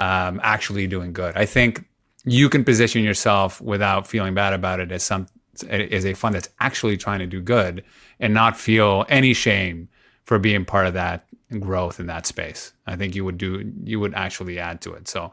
[0.00, 1.36] um, actually doing good.
[1.36, 1.84] I think
[2.24, 5.26] you can position yourself without feeling bad about it as some
[5.68, 7.82] as a fund that's actually trying to do good
[8.20, 9.88] and not feel any shame
[10.24, 11.26] for being part of that
[11.58, 12.72] growth in that space.
[12.86, 15.08] I think you would do you would actually add to it.
[15.08, 15.32] So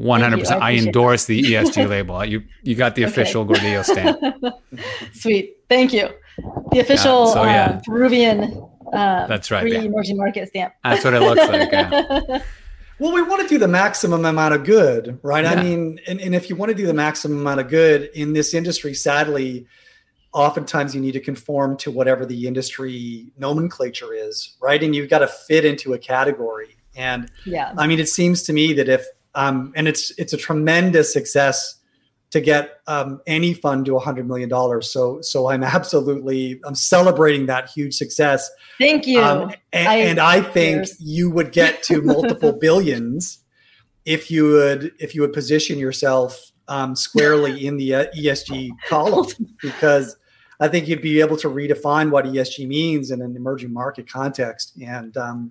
[0.00, 1.32] 100% I, I, endorse that.
[1.42, 2.24] the ESG label.
[2.24, 3.12] You you got the okay.
[3.12, 4.18] official Gordillo stamp.
[5.12, 5.58] Sweet.
[5.68, 6.08] Thank you.
[6.72, 7.64] The official yeah, so, yeah.
[7.66, 9.62] Uh, Peruvian uh, That's right.
[9.62, 9.82] Free yeah.
[9.82, 10.74] emerging market stamp.
[10.84, 11.72] That's what it looks like.
[11.72, 12.42] Yeah.
[13.02, 15.42] Well, we want to do the maximum amount of good, right?
[15.42, 15.54] Yeah.
[15.54, 18.32] I mean, and, and if you want to do the maximum amount of good in
[18.32, 19.66] this industry, sadly,
[20.32, 24.80] oftentimes you need to conform to whatever the industry nomenclature is, right?
[24.80, 26.76] And you've got to fit into a category.
[26.94, 30.36] And yeah, I mean, it seems to me that if um, and it's it's a
[30.36, 31.80] tremendous success
[32.32, 34.50] to get um, any fund to $100 million.
[34.82, 38.50] So, so I'm absolutely, I'm celebrating that huge success.
[38.78, 39.22] Thank you.
[39.22, 40.96] Um, and, I, and, I, think cheers.
[40.98, 43.38] you would get to multiple billions
[44.06, 49.28] if you would, if you would position yourself um, squarely in the uh, ESG column,
[49.60, 50.16] because
[50.58, 54.72] I think you'd be able to redefine what ESG means in an emerging market context.
[54.82, 55.50] And, um,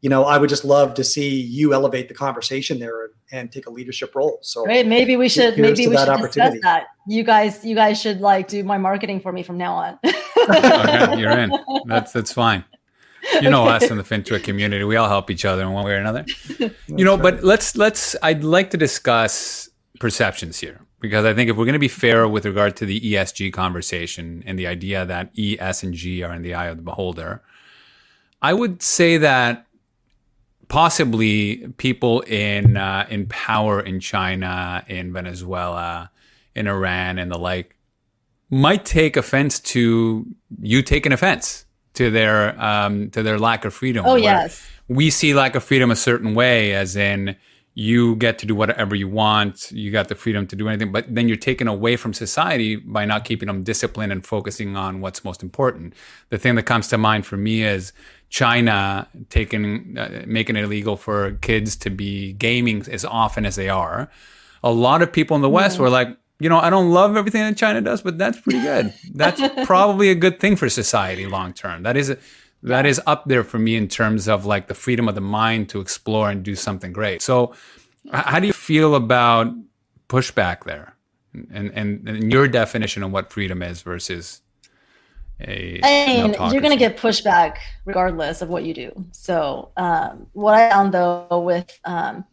[0.00, 3.66] you know, I would just love to see you elevate the conversation there and take
[3.66, 4.38] a leadership role.
[4.42, 6.86] So right, maybe we should maybe we should discuss that.
[7.06, 9.98] You guys, you guys should like do my marketing for me from now on.
[10.04, 11.52] okay, you're in.
[11.86, 12.64] That's that's fine.
[13.40, 14.84] You know us in the FinTwit community.
[14.84, 16.24] We all help each other in one way or another.
[16.86, 18.14] You know, but let's let's.
[18.22, 22.28] I'd like to discuss perceptions here because I think if we're going to be fair
[22.28, 26.32] with regard to the ESG conversation and the idea that E, S, and G are
[26.32, 27.42] in the eye of the beholder,
[28.42, 29.65] I would say that
[30.68, 36.10] possibly people in uh, in power in China, in Venezuela,
[36.54, 37.76] in Iran, and the like
[38.50, 40.26] might take offense to
[40.60, 44.04] you taking offense to their um, to their lack of freedom.
[44.06, 47.36] Oh yes, we see lack of freedom a certain way, as in
[47.78, 51.14] you get to do whatever you want, you got the freedom to do anything, but
[51.14, 55.22] then you're taken away from society by not keeping them disciplined and focusing on what's
[55.24, 55.92] most important.
[56.30, 57.92] The thing that comes to mind for me is
[58.28, 63.68] China taking uh, making it illegal for kids to be gaming as often as they
[63.68, 64.10] are.
[64.62, 67.42] A lot of people in the West were like, you know, I don't love everything
[67.42, 68.92] that China does, but that's pretty good.
[69.14, 71.82] That's probably a good thing for society long term.
[71.84, 72.16] That is
[72.62, 75.68] that is up there for me in terms of like the freedom of the mind
[75.70, 77.22] to explore and do something great.
[77.22, 77.54] So,
[78.12, 79.54] how do you feel about
[80.08, 80.96] pushback there,
[81.52, 84.42] and and, and your definition of what freedom is versus
[85.40, 85.80] a?
[85.82, 88.92] I mean, you're going to get pushback regardless of what you do.
[89.12, 92.24] So, um, what I found though with um,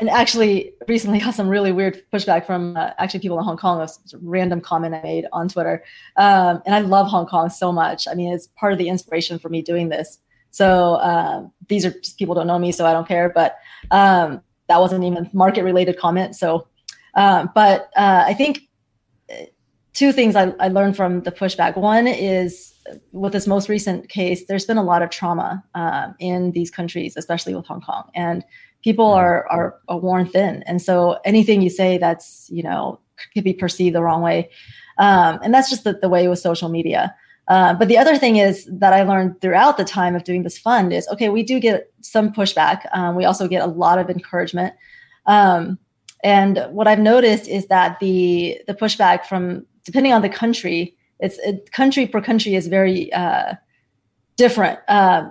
[0.00, 3.80] and actually recently got some really weird pushback from uh, actually people in Hong Kong.
[3.80, 3.88] A
[4.22, 5.84] random comment I made on Twitter,
[6.16, 8.08] um, and I love Hong Kong so much.
[8.08, 10.18] I mean, it's part of the inspiration for me doing this.
[10.50, 13.28] So um, these are just people don't know me, so I don't care.
[13.28, 13.58] But
[13.92, 16.34] um, that wasn't even market related comment.
[16.34, 16.66] So,
[17.14, 18.62] um, but uh, I think uh,
[20.00, 21.76] two things I, I learned from the pushback.
[21.76, 22.72] One is
[23.12, 27.18] with this most recent case, there's been a lot of trauma um, in these countries,
[27.18, 28.42] especially with Hong Kong, and
[28.82, 30.64] people are, are, are worn thin.
[30.66, 32.98] And so anything you say that's you know
[33.34, 34.48] could be perceived the wrong way
[34.96, 37.14] um, and that's just the, the way with social media.
[37.48, 40.56] Uh, but the other thing is that i learned throughout the time of doing this
[40.56, 42.86] fund is okay we do get some pushback.
[42.96, 44.72] Um, we also get a lot of encouragement.
[45.26, 45.78] Um,
[46.22, 51.38] and what i've noticed is that the the pushback from depending on the country it's
[51.38, 53.54] it, country per country is very uh,
[54.36, 55.28] different uh,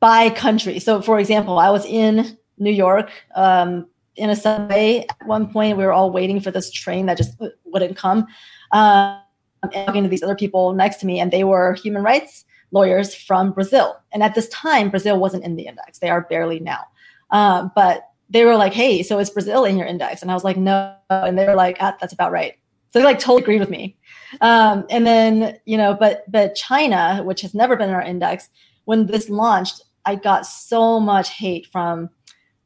[0.00, 5.06] by country so for example i was in New York um, in a subway.
[5.08, 8.26] At one point, we were all waiting for this train that just wouldn't come.
[8.72, 9.20] Um,
[9.62, 13.14] and talking to these other people next to me, and they were human rights lawyers
[13.14, 13.96] from Brazil.
[14.12, 15.98] And at this time, Brazil wasn't in the index.
[15.98, 16.84] They are barely now.
[17.30, 20.44] Um, but they were like, "Hey, so is Brazil in your index?" And I was
[20.44, 22.54] like, "No." And they were like, ah, "That's about right."
[22.90, 23.96] So they like totally agreed with me.
[24.40, 28.48] Um, and then you know, but but China, which has never been in our index,
[28.84, 32.10] when this launched, I got so much hate from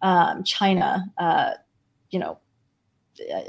[0.01, 1.53] um, China, uh,
[2.11, 2.39] you know,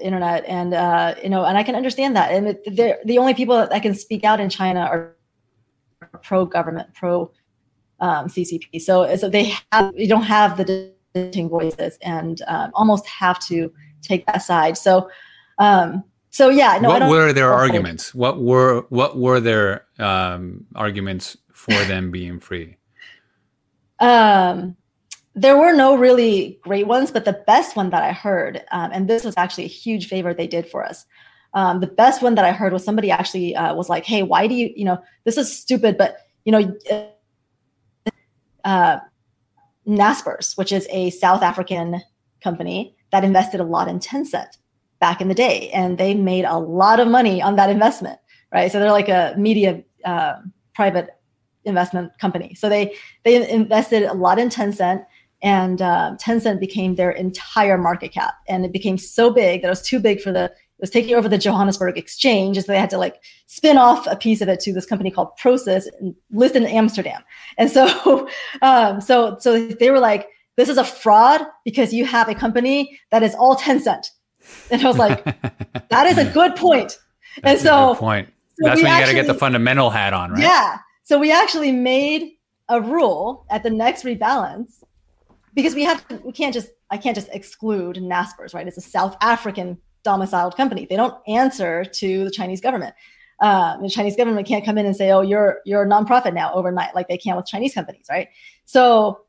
[0.02, 2.32] internet, and uh, you know, and I can understand that.
[2.32, 5.16] And the the only people that can speak out in China are
[6.22, 7.32] pro government, pro
[8.00, 8.82] um, CCP.
[8.82, 13.72] So so they have you don't have the dissenting voices, and um, almost have to
[14.02, 14.78] take that side.
[14.78, 15.10] So.
[15.60, 16.90] Um, so yeah, no.
[16.90, 18.16] What were their arguments?
[18.16, 22.78] What were what were their um, arguments for them being free?
[24.00, 24.76] Um,
[25.36, 29.08] there were no really great ones, but the best one that I heard, um, and
[29.08, 31.06] this was actually a huge favor they did for us.
[31.54, 34.48] Um, the best one that I heard was somebody actually uh, was like, "Hey, why
[34.48, 36.76] do you, you know, this is stupid, but you know,
[38.64, 39.00] uh,
[39.88, 42.02] Naspers, which is a South African
[42.42, 44.58] company that invested a lot in Tencent
[45.06, 48.18] back in the day, and they made a lot of money on that investment,
[48.54, 48.72] right?
[48.72, 50.36] So they're like a media uh,
[50.74, 51.10] private
[51.66, 52.56] investment company.
[52.56, 55.06] So they they invested a lot in Tencent
[55.42, 59.78] and uh, Tencent became their entire market cap, and it became so big that it
[59.78, 60.46] was too big for the.
[60.46, 64.16] It was taking over the Johannesburg Exchange, so they had to like spin off a
[64.16, 67.22] piece of it to this company called Prosus and list in Amsterdam.
[67.58, 68.28] And so,
[68.62, 72.98] um, so so they were like, "This is a fraud because you have a company
[73.12, 74.06] that is all Tencent."
[74.70, 75.24] And I was like,
[75.90, 77.00] "That is a good point."
[77.42, 78.30] That's and so, point.
[78.60, 80.42] So That's when you got to get the fundamental hat on, right?
[80.42, 80.78] Yeah.
[81.04, 82.34] So we actually made
[82.70, 84.84] a rule at the next rebalance
[85.54, 88.68] because we have we can't just I can't just exclude Naspers, right?
[88.68, 90.86] It's a South African domiciled company.
[90.90, 92.94] They don't answer to the Chinese government.
[93.40, 96.54] Uh, the Chinese government can't come in and say, "Oh, you're you're a nonprofit now
[96.54, 98.30] overnight," like they can with Chinese companies, right?
[98.66, 99.22] So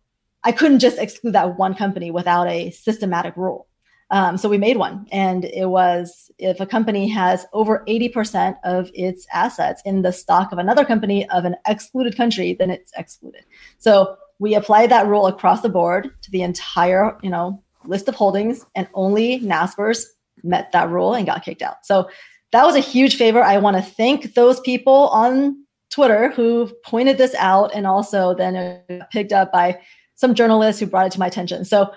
[0.45, 3.67] I couldn't just exclude that one company without a systematic rule.
[4.15, 8.89] Um, so we made one, and it was if a company has over 80% of
[8.95, 13.43] its assets in the stock of another company of an excluded country, then it's excluded.
[13.79, 18.15] So we applied that rule across the board to the entire, you know, list of
[18.15, 20.05] holdings, and only Naspers
[20.45, 21.85] met that rule and got kicked out.
[21.85, 22.09] So
[22.53, 23.43] that was a huge favor.
[23.43, 25.57] I want to thank those people on
[25.91, 29.81] Twitter who pointed this out, and also then picked up by
[30.15, 31.65] some journalists who brought it to my attention.
[31.65, 31.91] So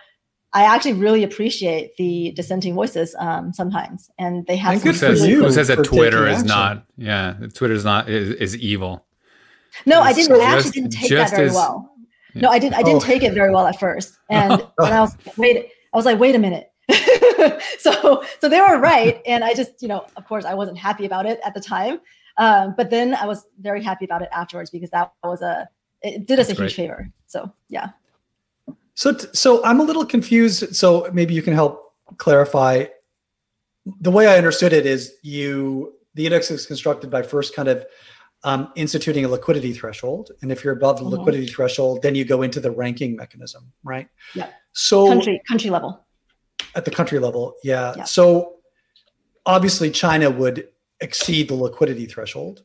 [0.53, 4.73] I actually really appreciate the dissenting voices um, sometimes, and they have.
[4.73, 6.47] And some good Who for says, you who says that Twitter is action.
[6.47, 6.85] not?
[6.97, 9.05] Yeah, Twitter is not is, is evil.
[9.85, 10.39] No, I didn't.
[10.39, 11.91] I actually didn't take that very as- well.
[12.33, 12.75] No, I didn't.
[12.75, 13.05] I didn't Oh.
[13.05, 15.69] take it very well at first, and and I was wait.
[15.93, 16.71] I was like, wait a minute.
[17.79, 21.05] so so they were right, and I just you know, of course, I wasn't happy
[21.05, 21.99] about it at the time,
[22.37, 25.67] um, but then I was very happy about it afterwards because that was a
[26.01, 26.87] it did us That's a huge great.
[26.87, 27.09] favor.
[27.27, 27.89] So yeah.
[28.97, 30.75] So, t- so I'm a little confused.
[30.75, 32.85] So maybe you can help clarify.
[34.01, 37.85] The way I understood it is you the index is constructed by first kind of
[38.43, 41.11] um, instituting a liquidity threshold, and if you're above the Mhm.
[41.11, 44.07] liquidity threshold, then you go into the ranking mechanism, right?
[44.33, 44.49] Yeah.
[44.73, 46.05] So Country country level.
[46.75, 47.93] at the country level, yeah.
[47.97, 48.03] Yeah.
[48.05, 48.55] So
[49.45, 50.69] obviously, China would
[51.01, 52.63] exceed the liquidity threshold,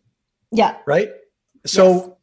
[0.50, 0.78] Yeah.
[0.86, 1.10] right?
[1.66, 2.16] So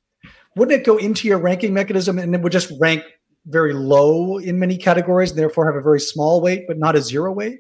[0.56, 3.04] wouldn't it go into your ranking mechanism and it would just rank
[3.46, 7.02] very low in many categories and therefore have a very small weight but not a
[7.02, 7.60] zero weight?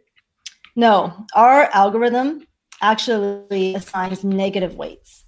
[0.75, 2.45] No, our algorithm
[2.81, 5.25] actually assigns negative weights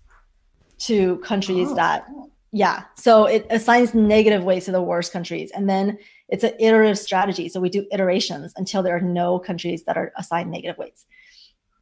[0.80, 1.76] to countries Oh.
[1.76, 2.08] that,
[2.52, 2.84] yeah.
[2.96, 5.52] So it assigns negative weights to the worst countries.
[5.52, 5.98] And then
[6.30, 7.50] it's an iterative strategy.
[7.50, 11.06] So we do iterations until there are no countries that are assigned negative weights.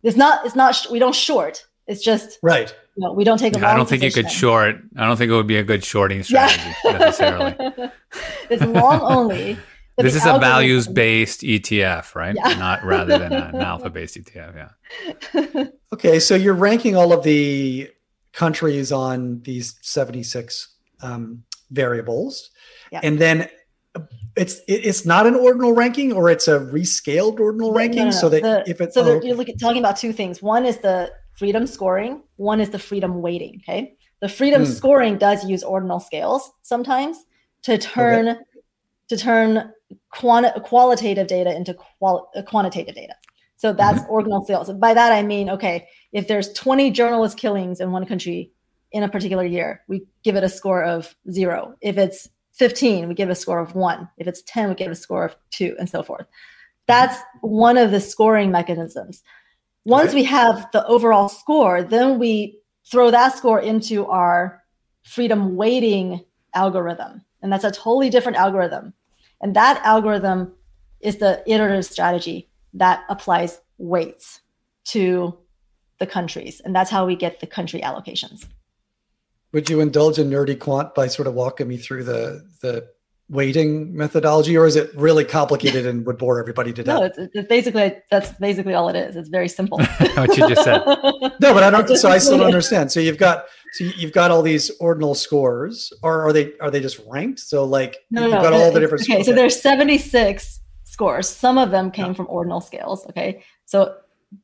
[0.03, 1.65] It's not, it's not, we don't short.
[1.87, 2.73] It's just, Right.
[2.99, 4.75] You know, we don't take a Yeah, I don't think you could short.
[4.97, 7.55] I don't think it would be a good shorting strategy necessarily.
[8.49, 9.57] it's long only.
[9.97, 12.35] This the is a values based ETF, right?
[12.35, 12.55] Yeah.
[12.55, 14.69] Not rather than an alpha based ETF.
[15.33, 15.65] Yeah.
[15.91, 17.89] Okay, so you're ranking all of the
[18.31, 22.51] countries on these 76 um, variables,
[22.91, 22.99] Yeah.
[23.01, 23.49] and then
[24.35, 28.11] it's it's not an ordinal ranking, or it's a rescaled ordinal No, no, ranking, no,
[28.11, 30.43] so that the- if it's so oh, you're looking, talking about two things.
[30.43, 32.21] One is the freedom scoring.
[32.35, 33.61] One is the freedom weighting.
[33.63, 34.71] Okay, the freedom Hmm.
[34.71, 37.17] scoring does use ordinal scales sometimes
[37.63, 38.37] to turn
[39.09, 39.71] to turn
[40.11, 43.15] quanti- qualitative data into qual- uh, quantitative data.
[43.55, 44.11] So that's Mm-hmm.
[44.11, 44.71] ordinal scales.
[44.73, 48.51] By that I mean, okay, if there's 20 journalist killings in one country
[48.91, 51.73] in a particular year, we give it a score of zero.
[51.81, 54.07] If it's 15, we give it a score of one.
[54.17, 56.27] If it's 10, we give it a score of two, and so forth.
[56.87, 59.21] That's one of the scoring mechanisms.
[59.89, 60.19] Once Okay.
[60.21, 62.59] we have the overall score, then we
[62.91, 64.61] throw that score into our
[65.03, 66.23] freedom weighting
[66.53, 67.21] algorithm.
[67.41, 68.93] And that's a totally different algorithm.
[69.41, 70.53] And that algorithm
[71.01, 74.41] is the iterative strategy that applies weights
[74.85, 75.37] to
[75.99, 76.61] the countries.
[76.63, 78.45] And that's how we get the country allocations.
[79.53, 82.87] would you indulge in nerdy quant by sort of walking me through the the
[83.29, 87.11] weighting methodology, or is it really complicated and would bore everybody to No, death?
[87.17, 89.15] it's, it's basically that's basically all it is.
[89.15, 89.77] It's very simple.
[90.15, 90.81] what you just said.
[90.85, 91.87] No, but I don't.
[91.97, 92.91] So I still don't understand.
[92.91, 96.79] So you've got so you've got all these ordinal scores, or are they are they
[96.81, 97.39] just ranked?
[97.39, 98.57] So like No, you've no, got no.
[98.57, 99.03] all the different.
[99.03, 99.25] Okay, scores.
[99.27, 101.29] so there's 76 scores.
[101.29, 102.13] Some of them came Yeah.
[102.13, 103.05] from ordinal scales.
[103.09, 103.95] Okay, so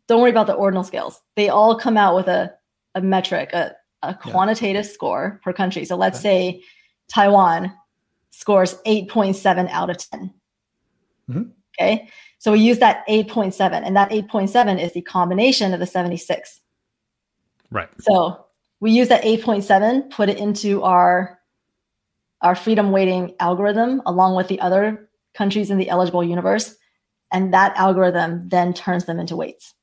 [0.07, 1.21] don't worry about the ordinal scales.
[1.35, 2.53] They all come out with a,
[2.93, 4.31] a metric, a, a Yeah.
[4.31, 5.85] quantitative score per country.
[5.85, 6.61] So let's say
[7.11, 7.71] Taiwan
[8.35, 10.33] scores 8.7 out of 10.
[11.29, 11.51] Mhm.
[11.73, 16.61] Okay, so we use that 8.7, and that 8.7 is the combination of the 76.
[17.71, 17.89] Right.
[17.99, 18.45] So
[18.79, 21.39] we use that 8.7, put it into our
[22.41, 26.75] our freedom weighting algorithm along with the other countries in the eligible universe,
[27.31, 29.73] and that algorithm then turns them into weights.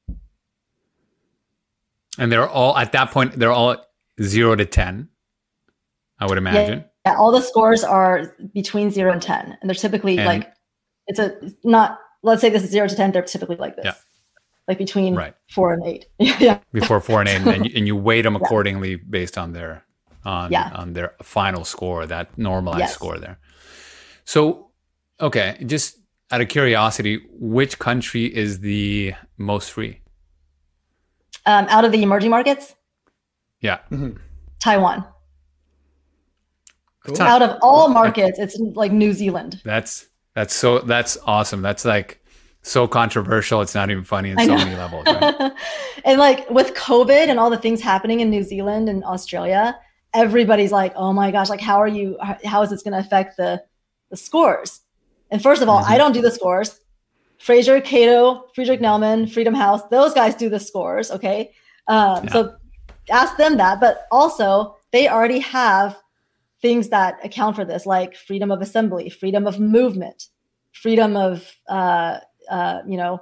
[2.18, 3.32] And they're all at that point.
[3.32, 3.76] They're all
[4.20, 5.08] zero to ten.
[6.18, 6.78] I would imagine.
[6.80, 10.52] Yeah, all the scores are between zero and 10, and they're typically And- like
[11.06, 11.98] it's a not.
[12.22, 13.10] Let's say this is zero to 10.
[13.10, 13.94] They're typically like this, Yeah.
[14.68, 15.34] like between Right.
[15.52, 16.06] four and eight.
[16.18, 19.84] yeah, Before four and eight, and, you, and you weight them accordingly based on their
[20.24, 20.70] on Yeah.
[20.74, 22.94] on their final score, that normalized Yes.
[22.94, 23.38] score there.
[24.24, 24.70] So,
[25.20, 25.98] okay, just
[26.30, 29.98] out of curiosity, which country is the most free?
[31.44, 32.76] um, out of the emerging markets,
[33.60, 33.78] Yeah.
[33.90, 34.16] Mm-hmm.
[34.62, 35.04] Taiwan.
[37.04, 37.20] Cool.
[37.20, 39.60] Out of all markets, it's like New Zealand.
[39.64, 41.60] That's that's so that's awesome.
[41.60, 42.22] That's like
[42.62, 43.60] so controversial.
[43.60, 45.04] It's not even funny in so many levels.
[45.06, 45.52] Right?
[46.04, 49.78] and like with COVID and all the things happening in New Zealand and Australia,
[50.14, 51.48] everybody's like, "Oh my gosh!
[51.48, 52.16] Like, how are you?
[52.44, 53.62] How is this going to affect the
[54.10, 54.80] the scores?"
[55.30, 56.78] And first of all, I don't do the scores.
[57.38, 61.10] Fraser, Cato, Friedrich Naumann, Freedom House, those guys do the scores.
[61.10, 61.52] Okay,
[61.88, 62.54] um, so
[63.10, 63.80] ask them that.
[63.80, 65.98] But also, they already have
[66.62, 70.28] things that account for this, like freedom of assembly, freedom of movement,
[70.72, 73.20] freedom of uh, uh, you know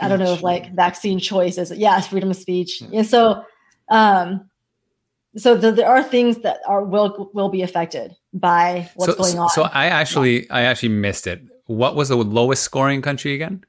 [0.00, 2.82] I don't know if like vaccine choice is yes, freedom of speech.
[2.92, 3.44] And so
[3.88, 4.48] um
[5.36, 9.38] so th- there are things that are will will be affected by what's so, going
[9.38, 9.48] on.
[9.50, 11.42] So I actually I actually missed it.
[11.66, 13.64] what was the lowest scoring country again?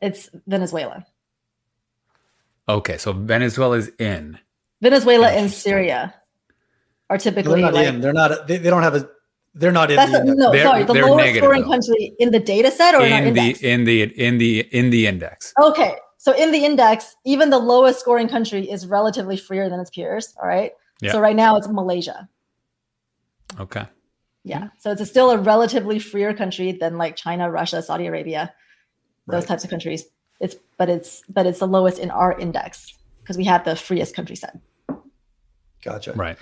[0.00, 1.06] It's Venezuela.
[2.68, 4.38] Okay, so Venezuela is in.
[4.80, 6.14] Venezuela and Syria
[7.12, 8.00] are typically they're not like, in.
[8.00, 8.46] They're not.
[8.48, 9.08] They, they don't have a.
[9.54, 9.96] They're not in.
[9.96, 10.84] That's the a, no, They're- sorry.
[10.84, 11.68] The lowest negative, scoring though.
[11.68, 13.62] country in the data set or in, in the index?
[13.62, 15.52] in the in the in the index.
[15.60, 19.90] okay, so in the index, even the lowest scoring country is relatively freer than its
[19.90, 20.34] peers.
[20.40, 20.72] All right.
[21.02, 21.12] Yeah.
[21.12, 22.28] So right now it's Malaysia.
[23.60, 23.84] Okay.
[24.44, 24.68] Yeah.
[24.78, 28.54] So it's a still a relatively freer country than like China, Russia, Saudi Arabia,
[29.26, 29.48] those Right.
[29.48, 30.06] types of countries.
[30.40, 34.16] It's but it's but it's the lowest in our index because we have the freest
[34.16, 34.56] country set.
[35.84, 36.12] Gotcha.
[36.14, 36.38] Right.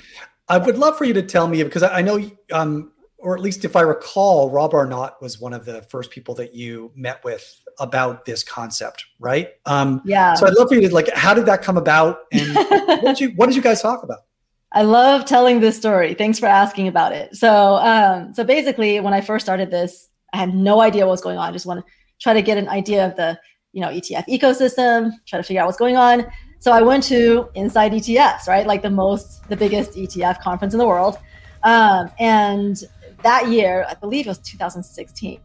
[0.50, 3.64] I would love for you to tell me because I know, um, or at least
[3.64, 7.56] if I recall, Rob Arnott was one of the first people that you met with
[7.78, 9.50] about this concept, right?
[9.66, 10.34] Um, Yeah.
[10.34, 13.20] so I'd love for you to like, how did that come about, and what did
[13.20, 14.24] you what did you guys talk about?
[14.72, 16.14] I love telling this story.
[16.14, 17.34] Thanks for asking about it.
[17.36, 21.20] So, um, so basically, when I first started this, I had no idea what was
[21.20, 21.48] going on.
[21.48, 23.38] I just want to try to get an idea of the,
[23.72, 26.26] you know, ETF ecosystem, try to figure out what's going on.
[26.60, 28.66] So I went to Inside ETFs, right?
[28.66, 31.16] Like the most, the biggest ETF conference in the world.
[31.62, 32.76] Um, and
[33.22, 35.40] that year, I believe it was 2016.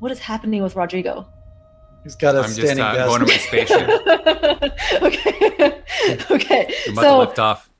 [0.00, 1.28] What is happening with Rodrigo?
[2.02, 3.08] He's got a I'm just standing uh, desk.
[3.08, 3.88] going to my spaceship.
[5.02, 5.82] okay.
[6.34, 6.74] okay.
[6.86, 7.70] I'm about So to lift off.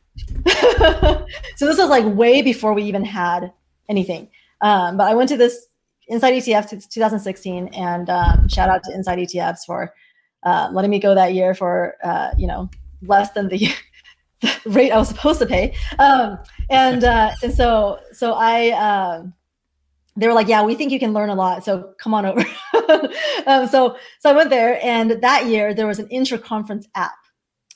[1.56, 3.52] so this was like way before we even had
[3.88, 4.28] anything.
[4.60, 5.66] Um, but I went to this
[6.08, 9.92] Inside ETFs 2016, and um, shout out to Inside ETFs for
[10.46, 12.70] uh, letting me go that year for uh, you know
[13.02, 13.68] less than the,
[14.40, 15.74] the rate I was supposed to pay.
[15.98, 16.38] Um,
[16.70, 18.70] and uh, and so so I.
[18.70, 19.34] Um,
[20.18, 22.40] they were like, "Yeah, we think you can learn a lot, so come on over."
[23.46, 27.12] um, so, so I went there, and that year there was an intra-conference app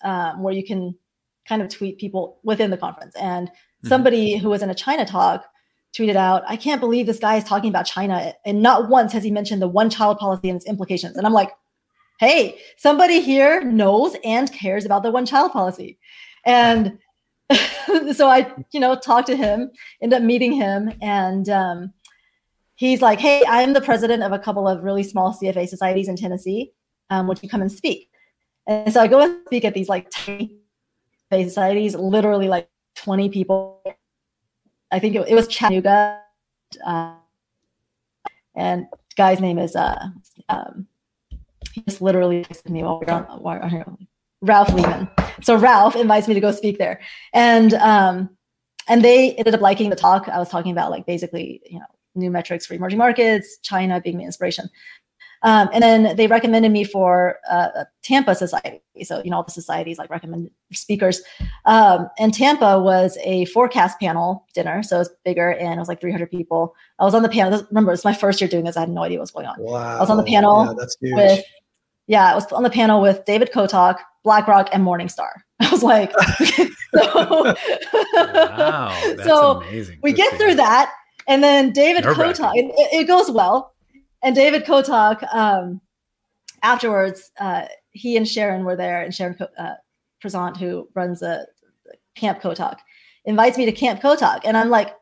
[0.02, 0.94] um, where you can
[1.46, 3.14] kind of tweet people within the conference.
[3.16, 3.50] And
[3.84, 5.44] somebody who was in a China talk
[5.96, 8.32] tweeted out, I can't believe this guy is talking about China.
[8.44, 11.16] And not once has he mentioned the one child policy and its implications.
[11.16, 11.50] And I'm like,
[12.20, 15.98] hey, somebody here knows and cares about the one child policy.
[16.44, 16.98] And
[18.12, 19.70] so I, you know, talked to him,
[20.02, 21.94] end up meeting him, and um,
[22.74, 26.16] he's like, hey, I'm the president of a couple of really small CFA societies in
[26.16, 26.72] Tennessee.
[27.08, 28.10] Um, would you come and speak?
[28.66, 30.58] And so I go and speak at these like tiny
[31.32, 33.82] CFA societies, literally like 20 people.
[34.92, 36.20] I think it, it was Chattanooga.
[36.86, 37.14] Uh,
[38.54, 40.08] and guy's name is uh,
[40.50, 40.86] um,
[41.72, 43.86] he just literally texted me while we we're on, while we we're on here.
[44.42, 45.08] Ralph Lehman.
[45.42, 47.00] So Ralph invites me to go speak there,
[47.32, 48.30] and um,
[48.88, 50.28] and they ended up liking the talk.
[50.28, 54.18] I was talking about like basically you know new metrics for emerging markets, China being
[54.18, 54.68] the inspiration.
[55.42, 58.82] Um, and then they recommended me for uh, a Tampa Society.
[59.04, 61.22] So, you know, all the societies like recommend speakers.
[61.64, 64.82] Um, and Tampa was a forecast panel dinner.
[64.82, 66.74] So it was bigger and it was like 300 people.
[66.98, 67.66] I was on the panel.
[67.70, 68.76] Remember, it's my first year doing this.
[68.76, 69.56] I had no idea what was going on.
[69.58, 69.96] Wow.
[69.96, 71.14] I was on the panel Yeah, that's huge.
[71.14, 71.44] With,
[72.10, 75.30] yeah, I was on the panel with David Kotok, BlackRock, and Morningstar.
[75.60, 76.10] I was like,
[76.94, 77.54] so,
[78.14, 79.98] Wow, that's so amazing.
[80.02, 80.92] we Good get for through that
[81.28, 83.74] and then david kotok it, it goes well
[84.22, 85.80] and david kotok um,
[86.62, 89.74] afterwards uh, he and sharon were there and sharon Ko- uh,
[90.24, 91.46] Prezant, who runs the
[91.84, 92.78] the camp kotok
[93.26, 94.96] invites me to camp kotok and i'm like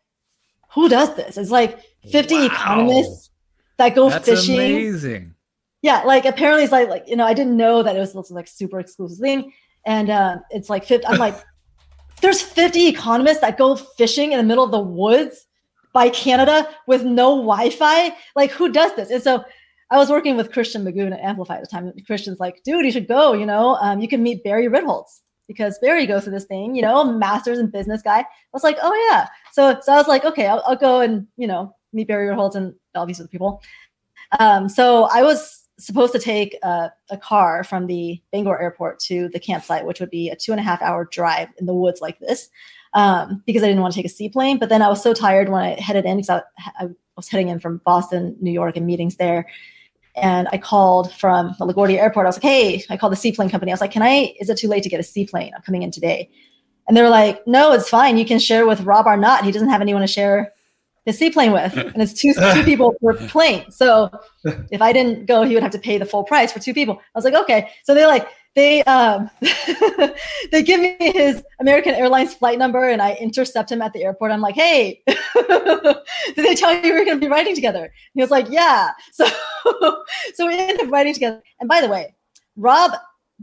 [0.74, 1.78] who does this it's like
[2.10, 2.44] 50 Wow.
[2.46, 3.30] economists
[3.78, 5.34] that go That's fishing amazing.
[5.82, 8.30] Yeah like apparently it's like like you know i didn't know that it was this,
[8.30, 9.52] like super exclusive thing.
[9.86, 11.34] And uh, it's like 50 i'm like
[12.20, 15.46] there's 50 economists that go fishing in the middle of the woods
[15.92, 18.14] by canada with no wi-fi?
[18.36, 19.10] Like who does this?
[19.10, 19.44] And so
[19.90, 22.84] i was working with christian magoon at amplify at the time and christian's like dude
[22.84, 23.76] you should go you know?
[23.76, 27.58] Um, you can meet barry ritholtz because barry goes to this thing you know master's
[27.58, 28.20] in business guy.
[28.20, 29.28] I was like oh yeah.
[29.52, 32.54] So so i was like okay i'll, I'll go and you know meet barry ritholtz
[32.54, 33.62] and all these other people.
[34.38, 39.28] Um, so I was supposed to take a, a car from the Bangor airport to
[39.28, 42.00] the campsite, which would be a two and a half hour drive in the woods
[42.00, 42.48] like this,
[42.94, 44.58] um, because I didn't want to take a seaplane.
[44.58, 46.42] But then I was so tired when I headed in because I,
[46.80, 49.46] I was heading in from Boston, New York, and meetings there.
[50.16, 52.26] And I called from the LaGuardia airport.
[52.26, 53.70] I was like, hey, I called the seaplane company.
[53.70, 55.52] I was like, can I, is it too late to get a seaplane?
[55.54, 56.28] I'm coming in today.
[56.88, 58.18] And they were like, no, it's fine.
[58.18, 59.44] You can share with Rob Arnott.
[59.44, 60.52] He doesn't have anyone to share
[61.08, 61.74] his seaplane with.
[61.74, 63.70] And it's two, two people per plane.
[63.70, 64.10] So
[64.70, 66.98] if I didn't go, he would have to pay the full price for two people.
[66.98, 67.70] I was like, okay.
[67.84, 69.30] So they like, they um
[70.50, 74.32] they give me his American Airlines flight number and I intercept him at the airport.
[74.32, 77.90] I'm like, hey, did they tell you we were gonna be riding together?
[78.14, 78.90] He was like, yeah.
[79.12, 79.26] So
[80.34, 81.42] so we end up riding together.
[81.60, 82.14] And by the way,
[82.56, 82.92] Rob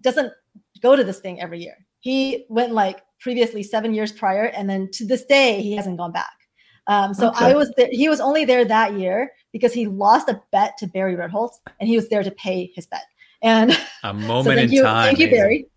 [0.02, 0.34] doesn't
[0.82, 1.78] go to this thing every year.
[2.00, 6.12] He went like previously seven years prior, and then to this day he hasn't gone
[6.12, 6.45] back.
[6.88, 7.46] Um, so Okay.
[7.46, 7.90] I was there.
[7.92, 11.90] He was only there that year because he lost a bet to Barry Ritholtz and
[11.90, 13.04] he was there to pay his bet.
[13.42, 15.06] And a moment so in you, time.
[15.08, 15.68] Thank you, Barry.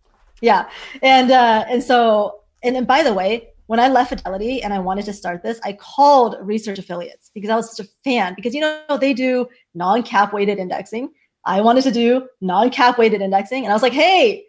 [0.41, 0.69] Yeah.
[1.03, 4.79] And uh, and so and, and by the way, when I left Fidelity and I
[4.79, 8.55] wanted to start this, I called research affiliates because I was such a fan because
[8.55, 11.11] you know they do non-cap weighted indexing.
[11.45, 14.45] I wanted to do non-cap weighted indexing and I was like, "Hey,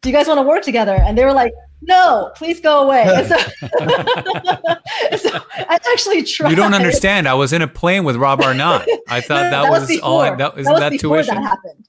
[0.00, 1.52] do you guys want to work together?" And they were like,
[1.82, 3.36] "No, please go away." So,
[5.16, 6.50] so I actually tried.
[6.50, 7.28] You don't understand.
[7.28, 8.88] I was in a plane with Rob Arnott.
[9.08, 10.08] I thought No, no, that, was, before.
[10.08, 10.20] all.
[10.20, 11.34] I, that, isn't was that before tuition?
[11.36, 11.84] that happened.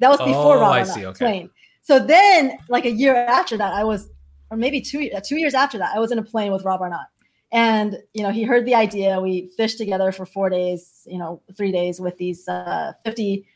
[0.00, 1.18] That was before Oh, Rob I Arnott see, okay.
[1.24, 1.50] plane.
[1.80, 4.08] So then, like a year after that, I was,
[4.50, 6.80] or maybe two uh, two years after that, I was in a plane with Rob
[6.80, 7.06] Arnott,
[7.50, 9.20] and you know he heard the idea.
[9.20, 13.46] We fished together for four days, you know, three days with these uh, fifty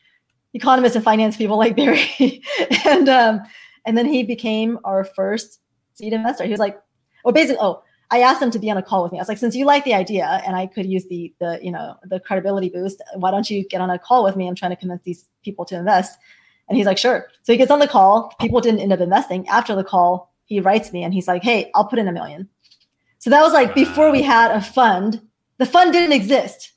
[0.53, 2.41] economists and finance people like Barry,
[2.85, 3.41] and um,
[3.85, 5.59] and then he became our first
[5.97, 6.43] seed investor.
[6.45, 6.79] He was like,
[7.23, 9.17] well, basically, oh, I asked him to be on a call with me.
[9.19, 11.71] I was like, since you like the idea and I could use the the you
[11.71, 14.47] know the credibility boost, why don't you get on a call with me?
[14.47, 16.17] I'm trying to convince these people to invest.
[16.69, 17.27] And he's like, sure.
[17.43, 18.33] So he gets on the call.
[18.41, 19.47] People didn't end up investing.
[19.47, 22.49] After the call, he writes me and he's like, hey, I'll put in a million.
[23.19, 25.21] So that was like before we had a fund.
[25.57, 26.73] The fund didn't exist,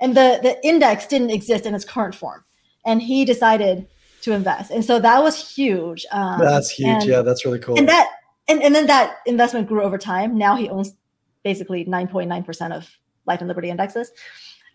[0.00, 2.44] and the the index didn't exist in its current form.
[2.84, 3.86] And he decided
[4.22, 6.04] to invest, and so that was huge.
[6.10, 6.88] Um, That's huge.
[6.88, 7.78] and- yeah, that's really cool.
[7.78, 8.08] and that
[8.48, 10.36] and, and then that investment grew over time.
[10.36, 10.94] Now he owns
[11.42, 12.90] basically 9.9% of
[13.26, 14.10] life and liberty indexes.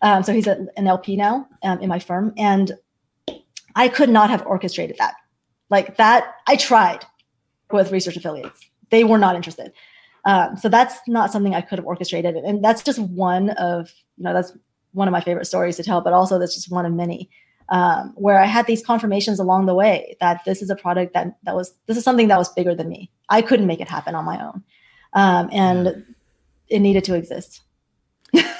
[0.02, 2.32] Um, so he's a, an lp now um, in my firm.
[2.36, 2.72] And
[3.76, 5.14] i could not have orchestrated that.
[5.68, 7.04] Like that i tried
[7.70, 8.60] with research affiliates.
[8.90, 9.72] They were not interested.
[10.24, 12.36] Um, so that's not something i could have orchestrated.
[12.36, 14.56] And that's just one of you know that's
[14.92, 17.30] one of my favorite stories to tell but also that's just one of many
[17.70, 21.36] um, where I had these confirmations along the way that this is a product that
[21.44, 23.10] that was this is something that was bigger than me.
[23.28, 24.64] I couldn't make it happen on my own,
[25.12, 26.04] um, and
[26.68, 27.62] it needed to exist.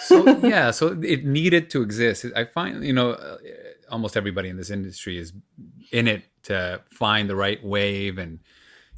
[0.03, 2.25] so yeah, so it needed to exist.
[2.37, 3.39] I find you know uh,
[3.91, 5.33] almost everybody in this industry is
[5.91, 8.39] in it to find the right wave, and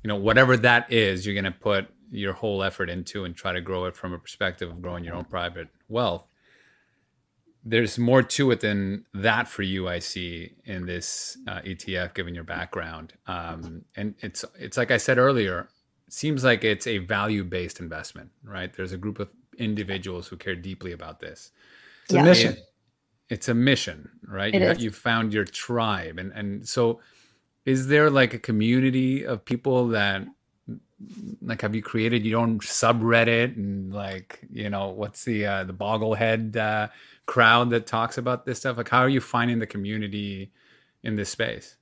[0.05, 3.53] you know whatever that is, you're going to put your whole effort into and try
[3.53, 6.27] to grow it from a perspective of growing your own private wealth.
[7.65, 9.89] There's more to it than that for you.
[9.89, 14.97] I see in this uh, ETF, given your background, um, and it's it's like I
[14.99, 15.69] said earlier.
[16.09, 18.73] Seems like it's a value based investment, right?
[18.75, 21.53] There's a group of individuals who care deeply about this.
[22.05, 22.23] it's a Yeah.
[22.25, 22.57] mission.
[23.31, 24.55] It's a mission, right?
[24.55, 27.01] It you, you found your tribe, and and so
[27.65, 30.27] is there like a community of people that
[31.41, 35.75] like have you created your own subreddit and like you know what's the uh, the
[35.75, 36.89] Boglehead uh,
[37.27, 38.77] crowd that talks about this stuff?
[38.77, 40.53] Like, how are you finding the community
[41.03, 41.77] in this space?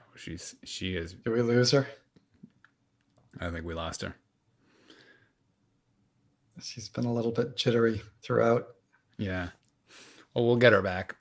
[0.00, 1.14] Oh, she's she is.
[1.14, 1.86] Did we lose her?
[3.40, 4.14] I think we lost her.
[6.60, 8.66] She's been a little bit jittery throughout.
[9.18, 9.48] Yeah.
[10.34, 11.16] Well, we'll get her back.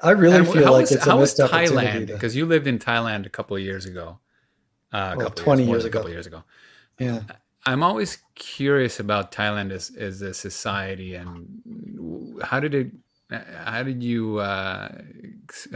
[0.00, 1.74] I really And feel like was- it's a how was missed opportunity.
[2.04, 4.20] Thailand because you lived in Thailand a couple of years ago.
[4.92, 5.98] Uh, a Well, couple 20 more years ago.
[5.98, 6.44] A couple years ago.
[6.98, 7.22] yeah.
[7.68, 12.90] I'm always curious about Thailand as, as a society and how did it,
[13.30, 14.88] how did you, uh,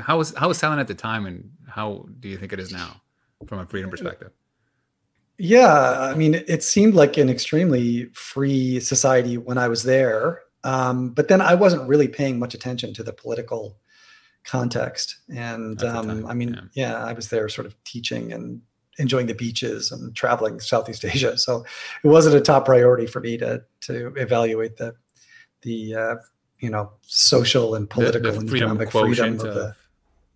[0.00, 2.72] how was, how was Thailand at the time and how do you think it is
[2.72, 3.02] now
[3.46, 4.30] from a freedom perspective?
[5.36, 10.40] Yeah, I mean, it seemed like an extremely free society when I was there.
[10.64, 13.76] Um, but then I wasn't really paying much attention to the political
[14.44, 15.16] context.
[15.28, 17.04] And um, time, I mean, yeah.
[17.04, 18.62] I was there sort of teaching and
[18.98, 21.36] enjoying the beaches and traveling Southeast Asia.
[21.38, 21.64] So
[22.04, 24.94] it wasn't a top priority for me to to evaluate the
[25.62, 26.14] the uh,
[26.58, 29.76] you know social and political the and freedom economic freedom of of the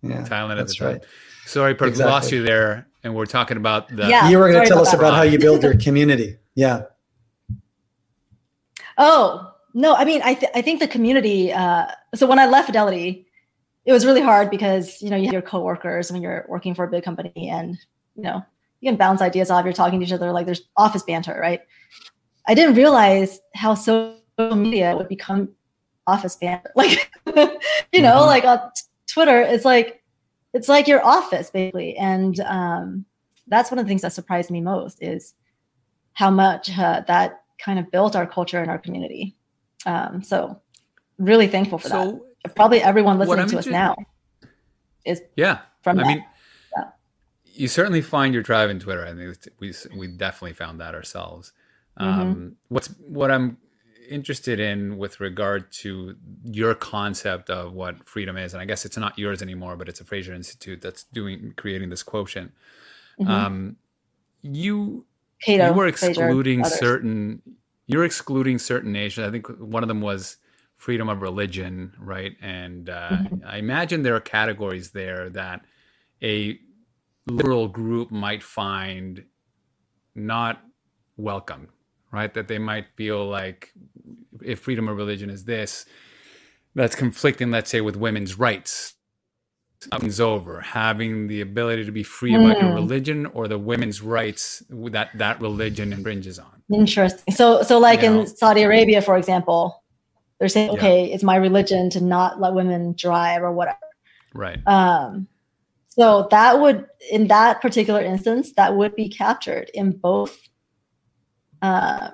[0.01, 0.23] yeah.
[0.23, 0.87] Thailand at the that's time.
[0.87, 1.05] right.
[1.45, 4.29] Sorry, Perth, we lost you there and we're talking about the, Yeah.
[4.29, 6.37] you were going to tell about us about how you build your community.
[6.55, 6.81] Yeah.
[8.97, 11.53] Oh no, I mean, I th- I think the community.
[11.53, 11.85] Uh,
[12.15, 13.27] so when I left Fidelity,
[13.85, 16.83] it was really hard because you know you have your coworkers when you're working for
[16.85, 17.77] a big company, and
[18.17, 18.43] you know
[18.81, 19.63] you can bounce ideas off.
[19.63, 21.61] You're talking to each other like there's office banter, right?
[22.47, 24.15] I didn't realize how social
[24.55, 25.49] media would become
[26.05, 26.71] office banter.
[26.75, 27.11] Like
[27.93, 28.27] you know, Mhm.
[28.27, 28.59] like on
[29.07, 30.03] Twitter, it's like
[30.53, 33.05] it's like your office basically, and um,
[33.47, 35.33] that's one of the things that surprised me most is
[36.13, 39.35] how much uh, that kind of built our culture and our community.
[39.85, 40.61] Um, so
[41.17, 42.55] really thankful for so that.
[42.55, 43.95] Probably everyone listening to us now
[45.05, 46.07] is yeah, from I that.
[46.07, 46.25] mean.
[47.57, 49.05] You certainly find your tribe in Twitter.
[49.05, 51.53] I think we we definitely found that ourselves.
[51.99, 52.21] Mm-hmm.
[52.21, 53.57] Um, what's what I'm
[54.09, 58.97] interested in with regard to your concept of what freedom is, and I guess it's
[58.97, 62.53] not yours anymore, but it's a Fraser Institute that's doing creating this quotient.
[63.19, 63.27] Mhm.
[63.27, 63.75] Um,
[64.41, 65.05] you
[65.41, 67.41] Cato, you were excluding certain
[67.87, 69.27] you're excluding certain nations.
[69.27, 70.37] I think one of them was
[70.75, 72.35] freedom of religion, right?
[72.41, 73.35] And uh, mm-hmm.
[73.45, 75.61] I imagine there are categories there that
[76.21, 76.59] a
[77.27, 79.23] liberal group might find
[80.15, 80.61] not
[81.17, 81.69] welcome,
[82.11, 82.33] right?
[82.33, 83.71] That they might feel like
[84.41, 85.85] if freedom of religion is this,
[86.75, 88.93] that's conflicting, let's say, with women's rights.
[89.91, 92.43] Something's over having the ability to be free mm.
[92.43, 92.75] about your hmm.
[92.75, 96.63] religion or the women's rights that that religion infringes on.
[96.73, 97.35] Interesting.
[97.35, 98.25] So, so like you in know?
[98.25, 99.83] Saudi Arabia, for example,
[100.39, 101.13] they're saying, okay, yeah.
[101.13, 103.77] it's my religion to not let women drive or whatever.
[104.33, 104.59] Right.
[104.67, 105.27] Um,
[105.97, 110.47] so that would, in that particular instance, that would be captured in both
[111.63, 112.11] uh,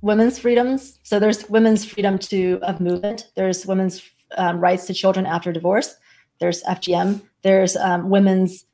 [0.00, 0.98] women's freedoms.
[1.04, 3.28] So there's women's freedom to of movement.
[3.36, 4.02] There's women's
[4.36, 5.94] um, rights to children after divorce.
[6.40, 7.22] There's FGM.
[7.42, 8.64] There's um, women's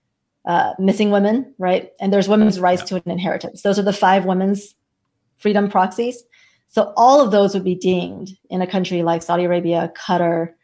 [0.47, 1.91] uh, missing women, right?
[2.01, 3.61] And there's women's rights to an inheritance.
[3.61, 4.75] Those are the five women's
[5.37, 6.23] freedom proxies.
[6.69, 10.55] So all of those would be dinged in a country like Saudi Arabia, Qatar,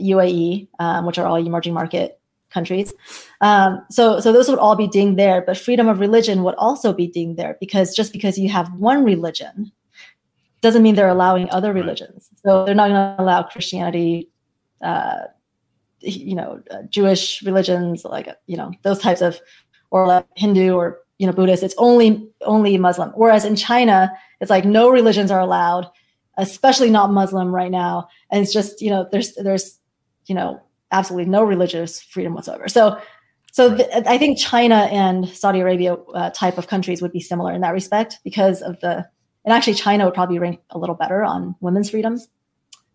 [0.00, 2.20] UAE, um, which are all emerging market
[2.54, 2.94] countries.
[3.40, 5.42] Um, so, so those would all be dinged there.
[5.42, 9.04] But freedom of religion would also be dinged there because just because you have one
[9.04, 9.72] religion
[10.64, 12.30] doesn't mean they're allowing other religions.
[12.42, 14.30] So they're not going to allow Christianity,
[14.82, 15.24] uh,
[16.00, 19.38] you know, uh, Jewish religions, like you know those types of,
[19.90, 21.62] or like Hindu or you know Buddhist.
[21.62, 23.10] It's only only Muslim.
[23.10, 25.90] Whereas in China, it's like no religions are allowed,
[26.38, 28.08] especially not Muslim right now.
[28.30, 29.78] And it's just you know there's there's
[30.26, 30.60] you know
[30.94, 32.68] absolutely no religious freedom whatsoever.
[32.68, 32.98] So
[33.52, 37.52] so th- I think China and Saudi Arabia uh, type of countries would be similar
[37.52, 39.06] in that respect because of the
[39.44, 42.28] and actually China would probably rank a little better on women's freedoms.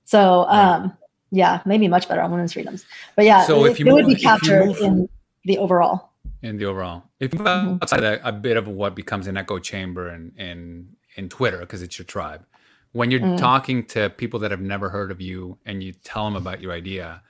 [0.06, 0.98] So um,
[1.32, 2.86] yeah, maybe much better on women's freedoms.
[3.16, 5.10] But yeah, so it, if you it move, would be captured move, in
[5.46, 6.12] the overall.
[6.42, 7.78] In the overall, if you mm-hmm.
[7.82, 11.82] outside a, a, bit of what becomes an echo chamber in in in Twitter because
[11.82, 12.46] it's your tribe,
[12.92, 13.38] when you're mm.
[13.38, 16.72] talking to people that have never heard of you and you tell them about your
[16.72, 17.22] idea,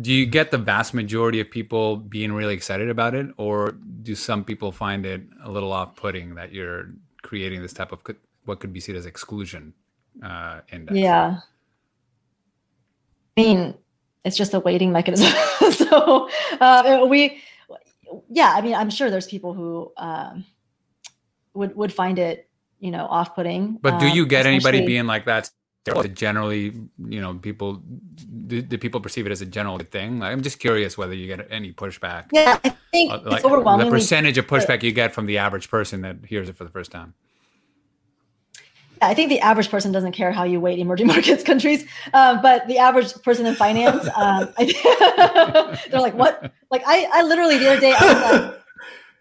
[0.00, 3.72] do you get the vast majority of people being really excited about it, or
[4.02, 6.90] do some people find it a little off-putting that you're
[7.22, 8.02] creating this type of
[8.44, 9.72] what could be seen as exclusion
[10.22, 10.98] uh, index?
[10.98, 11.40] Yeah.
[13.36, 13.74] I mean,
[14.24, 15.32] it's just a weighting mechanism.
[15.70, 16.28] so
[16.60, 17.42] uh, we,
[18.28, 20.44] yeah, I mean, I'm sure there's people who um,
[21.54, 22.48] would would find it,
[22.80, 23.78] you know, off-putting.
[23.80, 25.50] But do you um, get anybody being like that?
[25.86, 26.74] Generally,
[27.08, 27.82] you know, people
[28.46, 30.18] do, do, people perceive it as a general thing?
[30.18, 32.26] Like, I'm just curious whether you get any pushback.
[32.32, 35.38] Yeah, I think uh, like, it's overwhelmingly the percentage of pushback you get from the
[35.38, 37.14] average person that hears it for the first time.
[39.02, 42.66] I think the average person doesn't care how you weight emerging markets countries, uh, but
[42.66, 47.70] the average person in finance, um, I, they're like, "What?" Like I, I literally the
[47.70, 48.65] other day, I was like,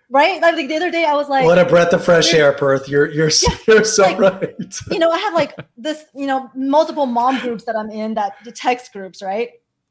[0.09, 0.41] right?
[0.41, 2.87] Like the other day, I was like, "What a breath of fresh air, Perth!
[2.87, 6.49] You're you're yeah, you're so like, right." you know, I have like this, you know,
[6.55, 9.49] multiple mom groups that I'm in, that the text groups, right?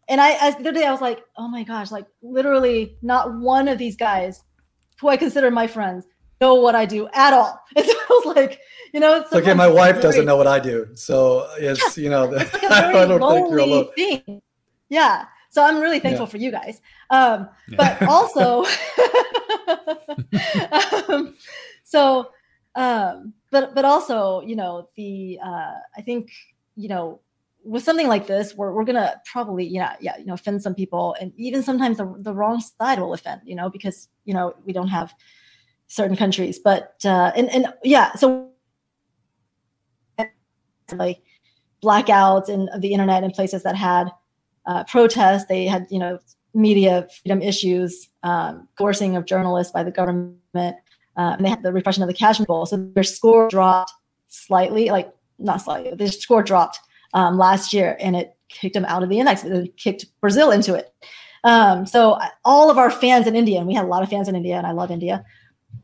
[0.09, 3.35] And I, as the other day, I was like, "Oh my gosh!" Like literally, not
[3.35, 4.43] one of these guys,
[5.01, 6.07] who I consider my friends,
[6.41, 7.61] know what I do at all.
[7.77, 8.61] It feels like
[8.93, 9.55] you know, it's okay.
[9.55, 13.21] My wife doesn't know what I do, so it's you know, it's like I don't
[13.21, 13.89] think you're alone.
[13.97, 14.43] Thing.
[14.89, 15.25] Yeah,
[15.55, 16.31] so I'm really thankful yeah.
[16.31, 16.81] for you guys.
[17.11, 18.65] Um, but also,
[21.09, 21.37] um,
[21.85, 22.31] so,
[22.75, 26.33] um, but but also, you know, the uh, I think
[26.75, 27.21] you know
[27.63, 31.15] with something like this, we're, we're gonna probably, yeah, yeah, you know, offend some people,
[31.21, 34.73] and even sometimes the, the wrong side will offend, you know, because you know we
[34.73, 35.15] don't have
[35.87, 36.59] certain countries.
[36.59, 38.51] But uh, and and yeah, so
[40.93, 41.23] like
[41.81, 44.11] blackouts and the internet in places that had
[44.67, 45.47] uh, protests.
[45.47, 46.19] They had, you know,
[46.55, 50.75] media freedom issues, um, coercing of journalists by the government, uh,
[51.17, 52.67] and they had the repression of the Kashmir Bowl.
[52.67, 53.93] So their score dropped
[54.29, 56.79] slightly, like not slightly, their score dropped
[57.13, 59.45] um, last year, and it kicked them out of the index.
[59.45, 60.93] It kicked Brazil into it.
[61.45, 64.29] Um, so all of our fans in India, and we had a lot of fans
[64.29, 65.25] in India, and I love India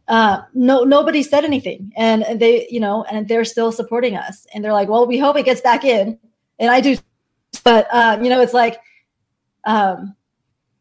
[0.08, 4.64] uh, no nobody said anything and they you know and they're still supporting us and
[4.64, 6.18] they're like well we hope it gets back in
[6.58, 6.96] and i do
[7.60, 8.78] but uh, you know it's like
[9.64, 10.14] um,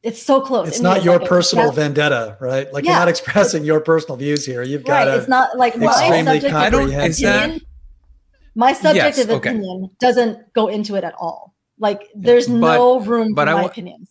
[0.04, 2.92] it's so close it's not your like personal a, vendetta right like yeah.
[2.92, 5.18] you're not expressing your personal views here you've got right.
[5.18, 7.60] it's not like my subjective I don't, is that,
[8.56, 9.50] my subjective yes, okay.
[9.50, 13.62] opinion doesn't go into it at all like there's but, no room but for I
[13.62, 14.10] my opinions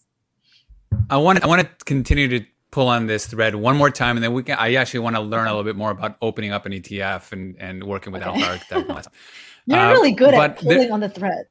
[1.10, 4.24] i want i want to continue to pull on this thread one more time, and
[4.24, 4.56] then we can.
[4.58, 7.56] I actually want to learn a little bit more about opening up an ETF and
[7.58, 8.42] and working with okay.
[8.42, 9.08] Alpha Architect.
[9.66, 11.46] You're uh, really good at pulling there, on the thread.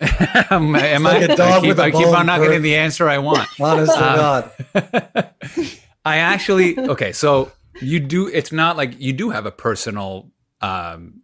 [0.00, 3.48] Am, am like I, I keep, I keep on not getting the answer I want.
[3.60, 5.30] Honest to um, God.
[6.04, 7.12] I actually okay.
[7.12, 8.28] So you do.
[8.28, 10.30] It's not like you do have a personal
[10.60, 11.14] um,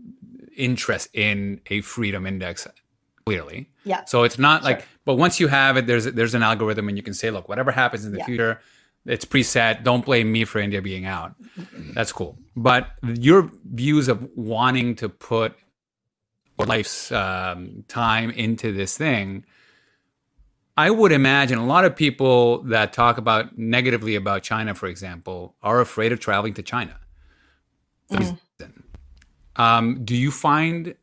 [0.56, 2.66] interest in a freedom index
[3.24, 3.68] clearly.
[3.84, 4.04] Yeah.
[4.06, 4.72] So it's not Sure.
[4.72, 7.48] like, but once you have it, there's there's an algorithm, and you can say, look,
[7.48, 8.26] whatever happens in the Yeah.
[8.26, 8.60] future,
[9.06, 9.82] it's preset.
[9.84, 11.34] Don't blame me for India being out.
[11.94, 12.38] That's cool.
[12.56, 15.54] But your views of wanting to put
[16.58, 19.44] your life's um, time into this thing,
[20.76, 25.54] I would imagine a lot of people that talk about negatively about China, for example,
[25.62, 26.96] are afraid of traveling to China.
[28.10, 28.38] Mm.
[29.56, 30.94] Um, do you find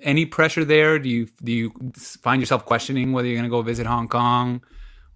[0.00, 0.98] any pressure there?
[0.98, 4.62] Do you do you find yourself questioning whether you're going to go visit Hong Kong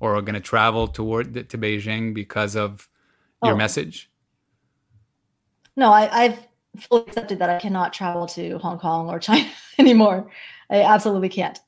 [0.01, 2.89] or are going to travel toward to Beijing because of
[3.43, 3.57] your Oh.
[3.57, 4.11] message?
[5.77, 6.47] No, I, I've
[6.77, 9.49] fully accepted that I cannot travel to Hong Kong or China
[9.79, 10.31] anymore.
[10.71, 11.59] I absolutely can't.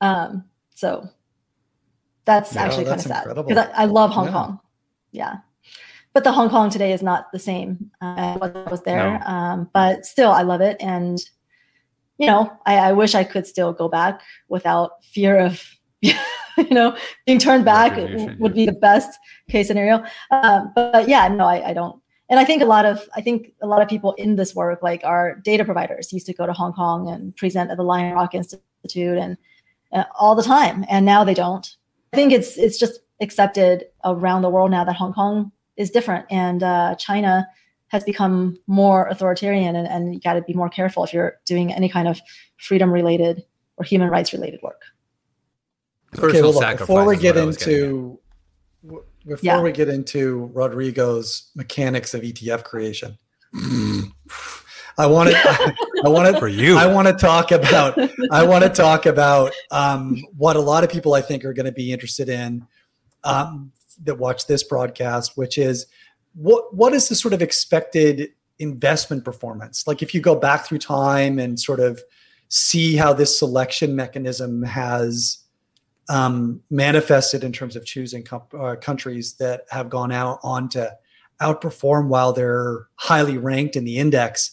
[0.00, 0.44] Um,
[0.74, 1.08] so
[2.24, 4.32] that's Yeah, actually kind of sad because I, I love Hong Yeah.
[4.32, 4.60] Kong.
[5.12, 5.36] Yeah.
[6.12, 9.18] But the Hong Kong today is not the same uh, as what was there.
[9.18, 9.26] No.
[9.26, 10.76] Um, but still, I love it.
[10.80, 11.18] And,
[12.18, 15.64] you know, I, I wish I could still go back without fear of,
[16.02, 16.14] you
[16.70, 18.48] know, being turned back would yeah.
[18.48, 20.04] be the best case scenario.
[20.30, 22.01] Um, but yeah, no, I, I don't
[22.32, 24.82] and I think a lot of I think a lot of people in this work,
[24.82, 28.14] like our data providers, used to go to Hong Kong and present at the Lion
[28.14, 29.36] Rock Institute and
[29.92, 31.76] uh, all the time, and now they don't.
[32.14, 36.24] I think it's it's just accepted around the world now that Hong Kong is different,
[36.30, 37.46] and uh, China
[37.88, 41.70] has become more authoritarian, and, and you got to be more careful if you're doing
[41.70, 42.18] any kind of
[42.56, 43.44] freedom related
[43.76, 44.80] or human rights related work.
[46.18, 47.80] Okay, well, look, before we get what I was getting at.
[47.80, 48.18] into
[48.86, 49.60] w- before Yeah.
[49.62, 53.18] we get into Rodrigo's mechanics of ETF creation,
[54.98, 56.76] I want to I want for you.
[56.76, 57.98] I want to talk about
[58.30, 61.66] I want to talk about um, what a lot of people I think are going
[61.66, 62.66] to be interested in
[63.24, 63.72] um,
[64.04, 65.86] that watch this broadcast, which is
[66.34, 69.86] what what is the sort of expected investment performance?
[69.86, 72.02] Like if you go back through time and sort of
[72.48, 75.38] see how this selection mechanism has
[76.08, 80.96] um, manifested in terms of choosing com- uh, countries that have gone out on to
[81.40, 84.50] outperform while they're highly ranked in the index.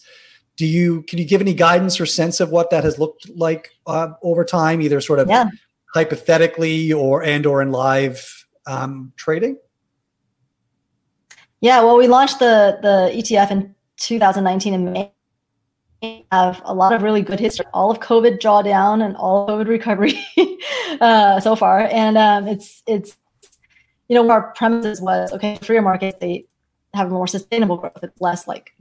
[0.56, 3.70] Do you can you give any guidance or sense of what that has looked like
[3.88, 5.50] uh, over time, either sort of Yeah.
[5.94, 9.58] hypothetically or and or in live um, trading?
[11.62, 15.14] Yeah, well, we launched the the ETF in 2019 in May.
[16.32, 19.68] Have a lot of really good history, all of COVID drawdown and all of COVID
[19.68, 20.18] recovery
[21.02, 23.18] uh, so far, and um, it's it's
[24.08, 26.46] you know our premises was okay, freer markets they
[26.94, 28.00] have more sustainable growth.
[28.02, 28.72] It's less like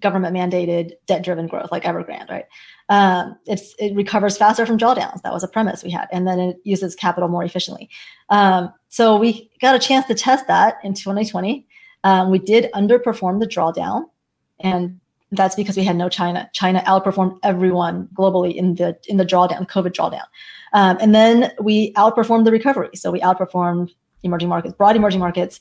[0.00, 2.44] government mandated debt driven growth like Evergrande, right?
[2.88, 5.22] Um, it's it recovers faster from drawdowns.
[5.22, 7.90] That was a premise we had, and then it uses capital more efficiently.
[8.28, 11.66] Um, so we got a chance to test that in 2020.
[12.04, 14.04] Um, we did underperform the drawdown,
[14.60, 15.00] and
[15.32, 16.48] that's because we had no China.
[16.52, 20.24] China outperformed everyone globally in the in the drawdown, COVID drawdown,
[20.72, 22.90] um, and then we outperformed the recovery.
[22.94, 23.90] So we outperformed
[24.22, 25.60] emerging markets, broad emerging markets,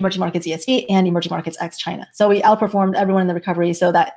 [0.00, 2.08] emerging markets ESG, and emerging markets ex China.
[2.12, 3.72] So we outperformed everyone in the recovery.
[3.72, 4.14] So that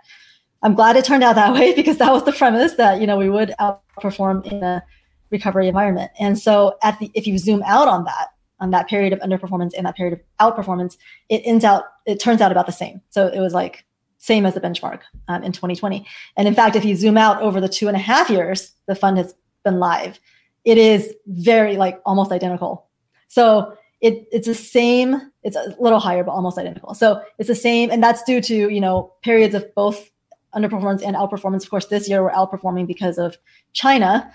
[0.63, 3.17] I'm glad it turned out that way because that was the premise that you know
[3.17, 4.83] we would outperform in a
[5.29, 6.11] recovery environment.
[6.19, 8.29] And so at the if you zoom out on that
[8.59, 10.97] on that period of underperformance and that period of outperformance,
[11.29, 13.01] it ends out it turns out about the same.
[13.09, 13.85] So it was like
[14.21, 16.05] same as the benchmark um, in 2020.
[16.37, 18.93] And in fact, if you zoom out over the two and a half years the
[18.95, 19.33] fund has
[19.65, 20.19] been live,
[20.63, 22.87] it is very like almost identical.
[23.27, 25.31] So it it's the same.
[25.43, 26.93] It's a little higher, but almost identical.
[26.93, 30.11] So it's the same, and that's due to you know periods of both
[30.53, 31.63] underperformance and outperformance.
[31.63, 33.37] Of course, this year we're outperforming because of
[33.73, 34.31] China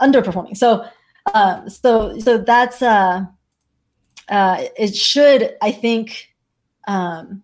[0.00, 0.56] underperforming.
[0.56, 0.84] So,
[1.34, 3.26] uh, so, so that's uh,
[4.28, 4.96] uh, it.
[4.96, 6.30] Should I think
[6.88, 7.42] um,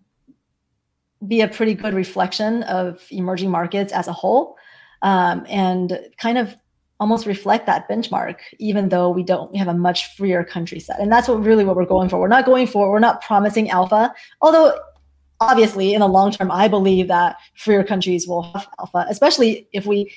[1.25, 4.57] be a pretty good reflection of emerging markets as a whole,
[5.01, 6.55] um, and kind of
[6.99, 10.99] almost reflect that benchmark, even though we don't we have a much freer country set.
[10.99, 12.19] And that's what really what we're going for.
[12.19, 12.89] We're not going for.
[12.89, 14.77] We're not promising alpha, although
[15.39, 19.85] obviously in the long term i believe that freer countries will have alpha especially if
[19.85, 20.11] we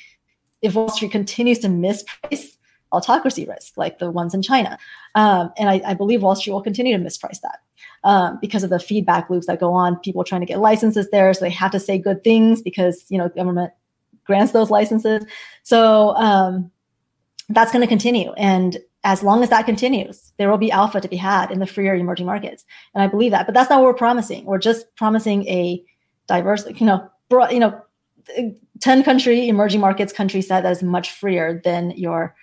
[0.62, 2.56] if wall street continues to misprice
[2.92, 4.78] autocracy risk like the ones in china
[5.14, 7.60] um, and I, I, believe wall street will continue to misprice that
[8.04, 11.32] um, because of the feedback loops that go on people trying to get licenses there
[11.32, 13.72] so they have to say good things because you know government
[14.24, 15.24] grants those licenses
[15.62, 16.70] so um,
[17.48, 21.08] that's going to continue and as long as that continues, there will be alpha to
[21.08, 22.64] be had in the freer emerging markets,
[22.94, 23.46] and I believe that.
[23.46, 24.44] But that's not what we're promising.
[24.44, 25.82] We're just promising a
[26.26, 27.80] diverse, you know, broad, you know,
[28.80, 32.34] ten country emerging markets country set that is much freer than your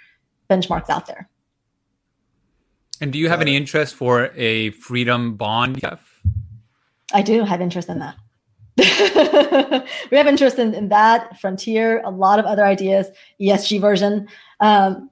[0.50, 1.30] benchmarks out there.
[3.00, 6.00] And do you have any interest for a freedom bond ETF?
[7.14, 8.16] I do have interest in that.
[10.12, 13.08] we have interest in, in that frontier, a lot of other ideas,
[13.42, 14.28] ESG version,
[14.60, 15.10] um,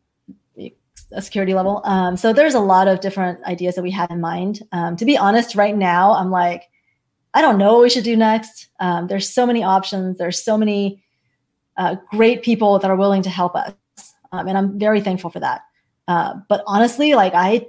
[1.12, 1.82] a security level.
[1.84, 4.62] Um, so there's a lot of different ideas that we have in mind.
[4.72, 6.64] Um, to be honest, right now I'm like,
[7.34, 8.68] I don't know what we should do next.
[8.80, 10.18] Um, there's so many options.
[10.18, 11.04] There's so many
[11.78, 13.74] uh, great people that are willing to help us,
[14.36, 15.62] um, and I'm very thankful for that.
[16.08, 17.66] Uh, but honestly, like I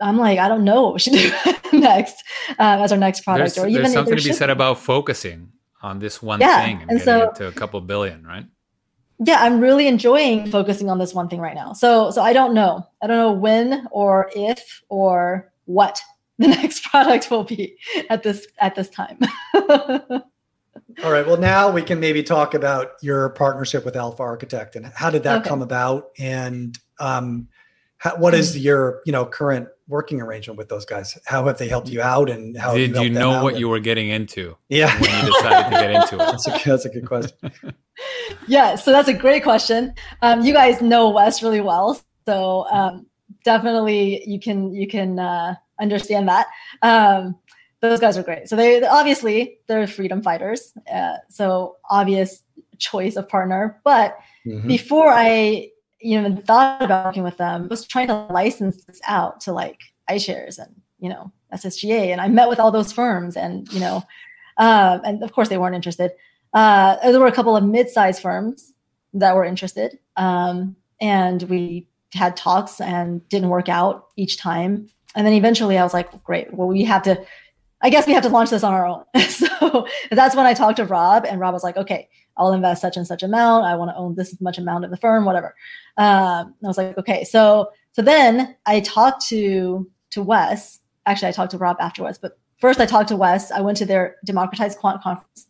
[0.00, 1.12] I'm like, I don't know what we should
[1.70, 3.54] do next uh, as our next product.
[3.54, 5.52] There's, or even there's something to be said about focusing
[5.82, 6.64] on this one yeah.
[6.64, 8.46] thing and, and getting so, it to a couple billion, right?
[9.24, 11.72] Yeah, I'm really enjoying focusing on this one thing right now.
[11.72, 12.84] So, so I don't know.
[13.02, 16.00] I don't know when or if or what
[16.38, 17.76] the next product will be
[18.10, 19.18] at this at this time.
[21.02, 21.26] All right.
[21.26, 25.22] Well, now we can maybe talk about your partnership with Alpha Architect and how did
[25.24, 25.48] that okay.
[25.48, 27.48] come about, and um,
[27.98, 31.18] how, what is your you know current working arrangement with those guys?
[31.26, 33.68] How have they helped you out, and how did you, you know what and, you
[33.68, 34.56] were getting into?
[34.68, 36.18] Yeah, when you decided to get into it.
[36.18, 37.52] That's a, that's a good question.
[38.46, 39.94] yeah, so that's a great question.
[40.22, 43.06] Um, you guys know Wes really well, so um,
[43.44, 46.46] definitely you can you can uh, understand that.
[46.82, 47.36] Um,
[47.90, 48.48] those guys are great.
[48.48, 52.42] So they obviously they're freedom fighters, uh, so obvious
[52.78, 53.80] choice of partner.
[53.84, 54.66] But mm-hmm.
[54.68, 55.70] before I
[56.00, 59.80] even thought about working with them I was trying to license this out to like
[60.10, 64.02] iShares and you know SSGA, and I met with all those firms, and you know,
[64.58, 66.12] uh, and of course they weren't interested.
[66.52, 68.72] Uh, there were a couple of mid-sized firms
[69.12, 74.88] that were interested, um, and we had talks and didn't work out each time.
[75.16, 77.24] And then eventually, I was like, "Great, well, we have to."
[77.80, 79.04] I guess we have to launch this on our own.
[79.28, 82.96] so that's when I talked to Rob, and Rob was like, "Okay, I'll invest such
[82.96, 83.66] and such amount.
[83.66, 85.54] I want to own this much amount of the firm, whatever."
[85.96, 90.80] Um, I was like, "Okay." So so then I talked to to Wes.
[91.06, 93.50] Actually, I talked to Rob afterwards, but first I talked to Wes.
[93.50, 95.46] I went to their democratized quant conference,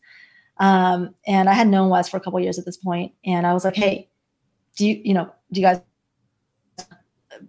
[0.59, 3.55] um, and I had known Wes for a couple years at this point, and I
[3.55, 4.09] was like, "Hey,
[4.77, 5.81] do you you know do you guys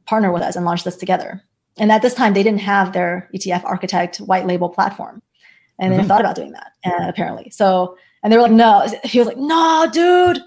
[0.05, 1.43] partner with us and launch this together?"
[1.77, 5.21] And at this time, they didn't have their ETF architect white label platform.
[5.79, 6.01] And mm-hmm.
[6.01, 7.49] they thought about doing that, uh, apparently.
[7.49, 8.87] So, and they were like, no.
[9.03, 10.41] He was like, no, dude.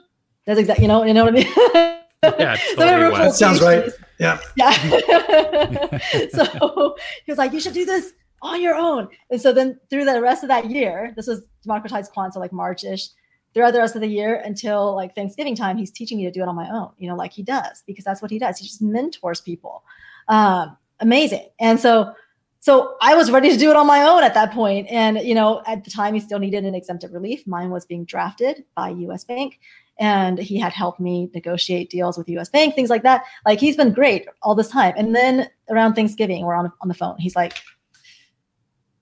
[0.46, 2.38] That's exactly, you know, you know what I mean?
[2.38, 3.90] yeah, totally that sounds right.
[4.18, 4.38] Yeah.
[4.56, 4.72] Yeah.
[6.30, 9.08] so he was like, you should do this on your own.
[9.30, 12.52] And so then through the rest of that year, this was democratized quant, so like
[12.52, 13.08] March-ish,
[13.54, 16.42] throughout the rest of the year until like Thanksgiving time, he's teaching me to do
[16.42, 18.58] it on my own, you know, like he does, because that's what he does.
[18.58, 19.82] He just mentors people.
[20.28, 21.48] Um, amazing.
[21.60, 22.12] And so
[22.60, 24.88] so I was ready to do it on my own at that point.
[24.90, 27.46] And you know, at the time he still needed an exemptive relief.
[27.46, 29.58] Mine was being drafted by US Bank.
[30.00, 33.24] And he had helped me negotiate deals with US Bank, things like that.
[33.46, 34.94] Like he's been great all this time.
[34.96, 37.16] And then around Thanksgiving, we're on, on the phone.
[37.18, 37.54] He's like,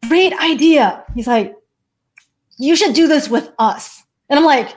[0.08, 1.04] Great idea.
[1.14, 1.54] He's like,
[2.58, 4.04] You should do this with us.
[4.28, 4.74] And I'm like,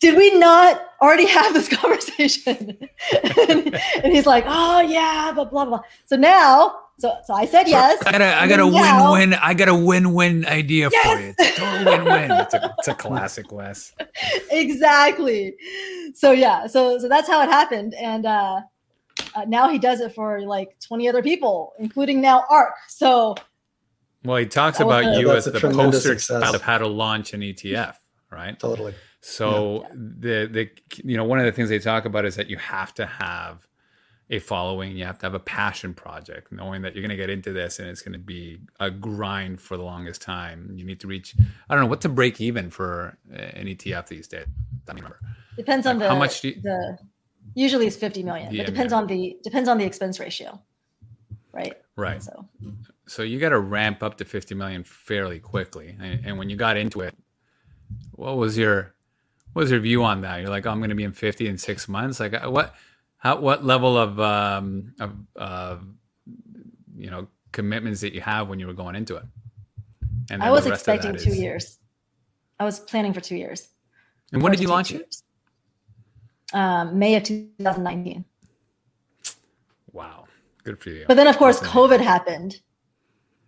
[0.00, 2.76] did we not already have this conversation?
[3.38, 3.74] and,
[4.04, 5.80] and, he's like, oh yeah, but blah blah.
[6.04, 8.02] So now, so so I said yes.
[8.06, 9.38] I got a I got a now, win win.
[9.42, 11.14] I got a win win idea yes!
[11.14, 11.34] for you.
[11.38, 12.30] It's a total win win.
[12.30, 13.92] It's a, it's a classic, Wes.
[14.50, 15.54] exactly.
[16.14, 18.60] So yeah, so so that's how it happened, and uh,
[19.34, 22.74] uh, now he does it for like twenty other people, including now ARK.
[22.88, 23.34] So.
[24.22, 27.94] Well, he talks about you as the poster child of how to launch an ETF,
[28.30, 28.58] right?
[28.58, 28.94] Totally.
[29.20, 29.88] So yeah.
[29.94, 30.70] the the
[31.04, 33.66] you know one of the things they talk about is that you have to have
[34.30, 37.30] a following, you have to have a passion project, knowing that you're going to get
[37.30, 40.70] into this and it's going to be a grind for the longest time.
[40.74, 41.34] You need to reach
[41.68, 44.46] I don't know what to break even for uh, an ETF these days.
[44.88, 45.20] I remember.
[45.56, 46.98] Depends like on the how much you, the
[47.54, 48.54] usually it's 50 million.
[48.54, 50.60] Yeah, it depends on the depends on the expense ratio.
[51.52, 51.74] Right?
[51.96, 52.22] Right.
[52.22, 52.46] So
[53.06, 55.96] so you got to ramp up to 50 million fairly quickly.
[56.00, 57.16] And, and when you got into it,
[58.12, 58.94] what was your
[59.52, 60.40] What's your view on that?
[60.40, 62.20] You're like, oh, I'm going to be in 50 in six months.
[62.20, 62.74] Like, uh, what,
[63.16, 65.76] how, what level of, um, of, uh,
[66.96, 69.24] you know, commitments that you have when you were going into it?
[70.30, 71.38] And I was expecting two is...
[71.38, 71.78] years.
[72.58, 73.68] I was planning for two years.
[74.32, 75.16] And when did you launch it?
[76.52, 78.24] Um, May of 2019.
[79.92, 80.24] Wow,
[80.62, 81.04] good for you.
[81.08, 82.60] But then, of course, COVID happened,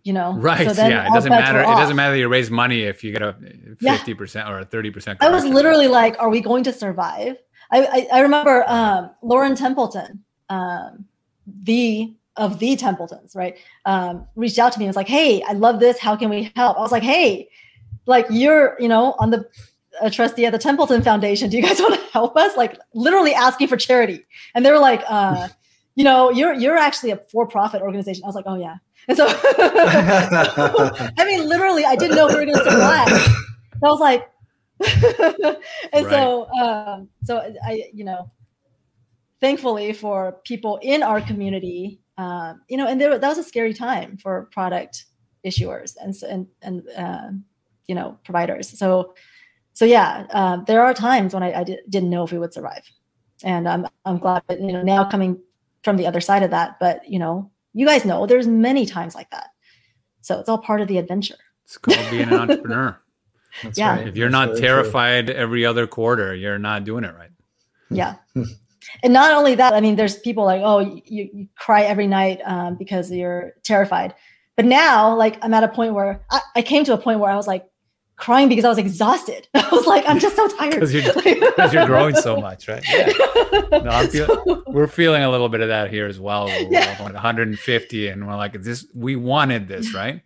[0.03, 0.33] you know?
[0.33, 3.11] Right so yeah it doesn't matter it doesn't matter that you raise money if you
[3.11, 4.49] get a 50% yeah.
[4.49, 7.37] or a 30% i was literally like are we going to survive?
[7.71, 11.05] I i, I remember um, lauren templeton um,
[11.45, 15.53] the of the templetons right um, reached out to me and was like hey i
[15.53, 16.77] love this how can we help?
[16.77, 17.49] I was like hey
[18.05, 19.47] like you're you know on the
[20.01, 22.55] a trustee at the templeton foundation do you guys want to help us?
[22.57, 24.25] Like literally asking for charity.
[24.55, 25.49] And they were like uh,
[25.95, 28.23] you know you're you're actually a for-profit organization.
[28.23, 28.77] I was like oh yeah
[29.07, 33.07] and so, I mean, literally, I didn't know we were going to survive.
[33.07, 34.29] I was like,
[35.93, 36.09] and right.
[36.09, 38.31] so, um, so I, you know,
[39.39, 43.73] thankfully for people in our community, um, you know, and there, that was a scary
[43.73, 45.05] time for product
[45.45, 47.29] issuers and and and uh,
[47.87, 48.77] you know providers.
[48.77, 49.13] So,
[49.73, 52.83] so yeah, um, there are times when I, I didn't know if we would survive,
[53.43, 55.39] and I'm I'm glad that you know now coming
[55.83, 56.79] from the other side of that.
[56.79, 59.49] But you know, you guys know there's many times like that.
[60.21, 61.35] So it's all part of the adventure.
[61.65, 62.97] It's called being an entrepreneur.
[63.61, 63.97] That's yeah.
[63.97, 64.07] Right.
[64.07, 65.35] If you're That's not terrified true.
[65.35, 67.29] every other quarter, you're not doing it right.
[67.89, 68.15] Yeah.
[69.03, 72.39] and not only that, I mean, there's people like, oh, you, you cry every night
[72.45, 74.15] um, because you're terrified.
[74.55, 77.31] But now, like, I'm at a point where I, I came to a point where
[77.31, 77.65] I was like,
[78.15, 79.47] crying because I was exhausted.
[79.53, 80.73] I was like, I'm just so tired.
[80.73, 81.03] Because you're,
[81.71, 82.83] you're, growing so much, right?
[82.87, 83.11] Yeah.
[83.71, 86.45] No, feel, we're feeling a little bit of that here as well.
[86.45, 87.01] We're yeah.
[87.01, 88.85] 150, and we're like, this.
[88.93, 90.21] We wanted this, right?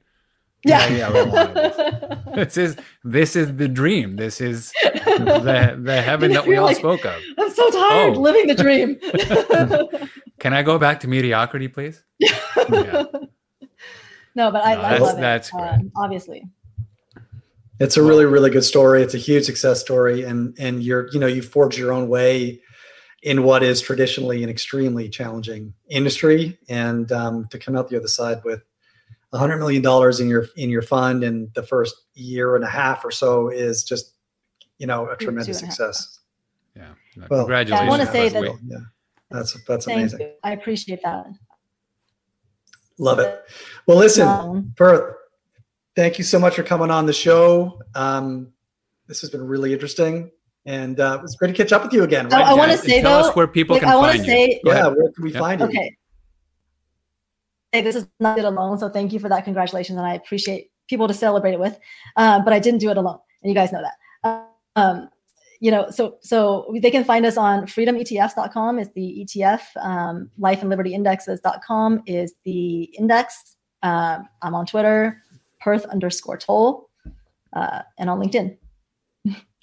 [0.66, 4.16] Yeah, yeah, yeah this is this is the dream.
[4.16, 7.22] This is the the heaven that we all like, spoke of.
[7.38, 8.20] I'm so tired oh.
[8.20, 8.98] living the dream.
[10.40, 12.04] Can I go back to mediocrity, please?
[12.20, 13.06] yeah.
[14.36, 15.22] No, but I, no, I love it.
[15.22, 16.48] That's um, obviously.
[17.80, 19.04] It's a really, really good story.
[19.04, 22.62] It's a huge success story, and and you're you know you forge your own way
[23.24, 28.08] in what is traditionally an extremely challenging industry, and um, to come out the other
[28.08, 28.62] side with
[29.34, 33.06] hundred million dollars in your in your fund in the first year and a half
[33.06, 34.14] or so is just
[34.78, 36.20] you know a tremendous success.
[36.76, 36.94] Yeah.
[37.30, 37.88] Well, congratulations.
[37.88, 38.60] I want to say that.
[38.68, 38.78] Yeah,
[39.30, 40.22] that's that's amazing.
[40.22, 40.32] You.
[40.44, 41.28] I appreciate that.
[43.00, 43.44] Love it.
[43.86, 45.16] Well, listen, um, Perth,
[45.98, 47.82] thank you so much for coming on the show.
[47.96, 48.54] Um,
[49.08, 50.32] this has been really interesting.
[50.66, 52.30] And uh, it's great to catch up with you again.
[52.30, 52.46] Right?
[52.46, 54.62] I, I want to say tell though, us where people like, can I find say,
[54.64, 54.72] you.
[54.72, 55.68] Yeah, where can we find you?
[55.68, 55.98] Okay,
[57.72, 58.78] hey, this is not it alone.
[58.78, 59.44] So thank you for that.
[59.46, 59.98] Congratulations.
[59.98, 61.80] And I appreciate people to celebrate it with.
[62.16, 63.18] Um, but I didn't do it alone.
[63.42, 64.50] And you guys know that.
[64.76, 65.10] Um,
[65.60, 69.62] you know, so so they can find us on freedometfs.com is the ETF.
[69.78, 73.56] Um, life and liberty indexes.com is the index.
[73.84, 75.22] Um, I'm on Twitter,
[75.68, 76.90] Perth underscore Tolle,
[77.52, 78.56] uh, and on LinkedIn.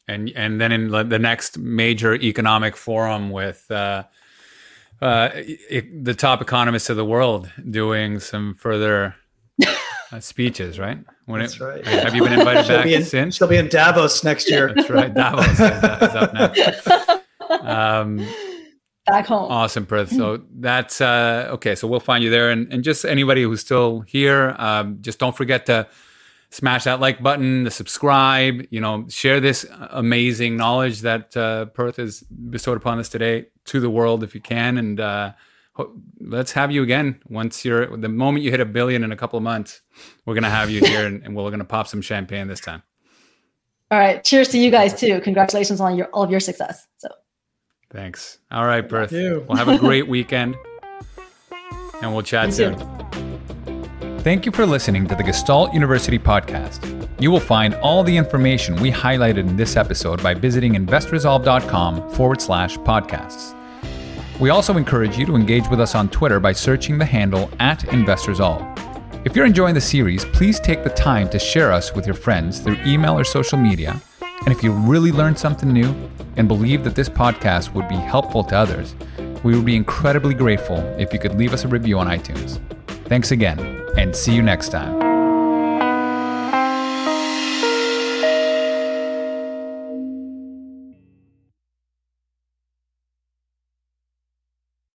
[0.06, 4.04] And and then in the next major economic forum with uh,
[5.00, 9.14] uh, it, the top economists of the world doing some further
[10.12, 10.98] uh, speeches, right?
[11.24, 11.86] When That's it, right.
[11.86, 13.36] Have you been invited back in, since?
[13.36, 14.74] She'll be in Davos next year.
[14.74, 15.14] That's right.
[15.14, 16.88] Davos is, uh, is up next.
[17.60, 18.26] Um,
[19.06, 19.50] back home.
[19.50, 20.10] Awesome, Perth.
[20.10, 21.74] So that's uh, okay.
[21.74, 25.36] So we'll find you there, and, and just anybody who's still here, um, just don't
[25.36, 25.86] forget to
[26.50, 28.66] smash that like button, the subscribe.
[28.70, 33.80] You know, share this amazing knowledge that uh, Perth has bestowed upon us today to
[33.80, 35.32] the world if you can, and uh,
[36.20, 39.36] let's have you again once you're the moment you hit a billion in a couple
[39.36, 39.82] of months.
[40.26, 42.82] We're gonna have you here, and, and we're gonna pop some champagne this time.
[43.90, 44.24] All right.
[44.24, 45.20] Cheers to you guys too.
[45.20, 46.86] Congratulations on your all of your success.
[46.96, 47.08] So.
[47.94, 48.38] Thanks.
[48.50, 49.12] All right, Perth.
[49.12, 50.56] We'll have a great weekend,
[52.02, 52.80] and we'll chat Thank soon.
[52.80, 54.18] You.
[54.18, 57.08] Thank you for listening to the Gestalt University podcast.
[57.20, 62.42] You will find all the information we highlighted in this episode by visiting investresolve.com forward
[62.42, 63.54] slash podcasts.
[64.40, 67.80] We also encourage you to engage with us on Twitter by searching the handle at
[67.80, 69.24] InvestResolve.
[69.24, 72.58] If you're enjoying the series, please take the time to share us with your friends
[72.58, 74.00] through email or social media.
[74.44, 75.94] And if you really learned something new
[76.36, 78.94] and believe that this podcast would be helpful to others,
[79.42, 82.60] we would be incredibly grateful if you could leave us a review on iTunes.
[83.08, 83.58] Thanks again,
[83.96, 85.03] and see you next time.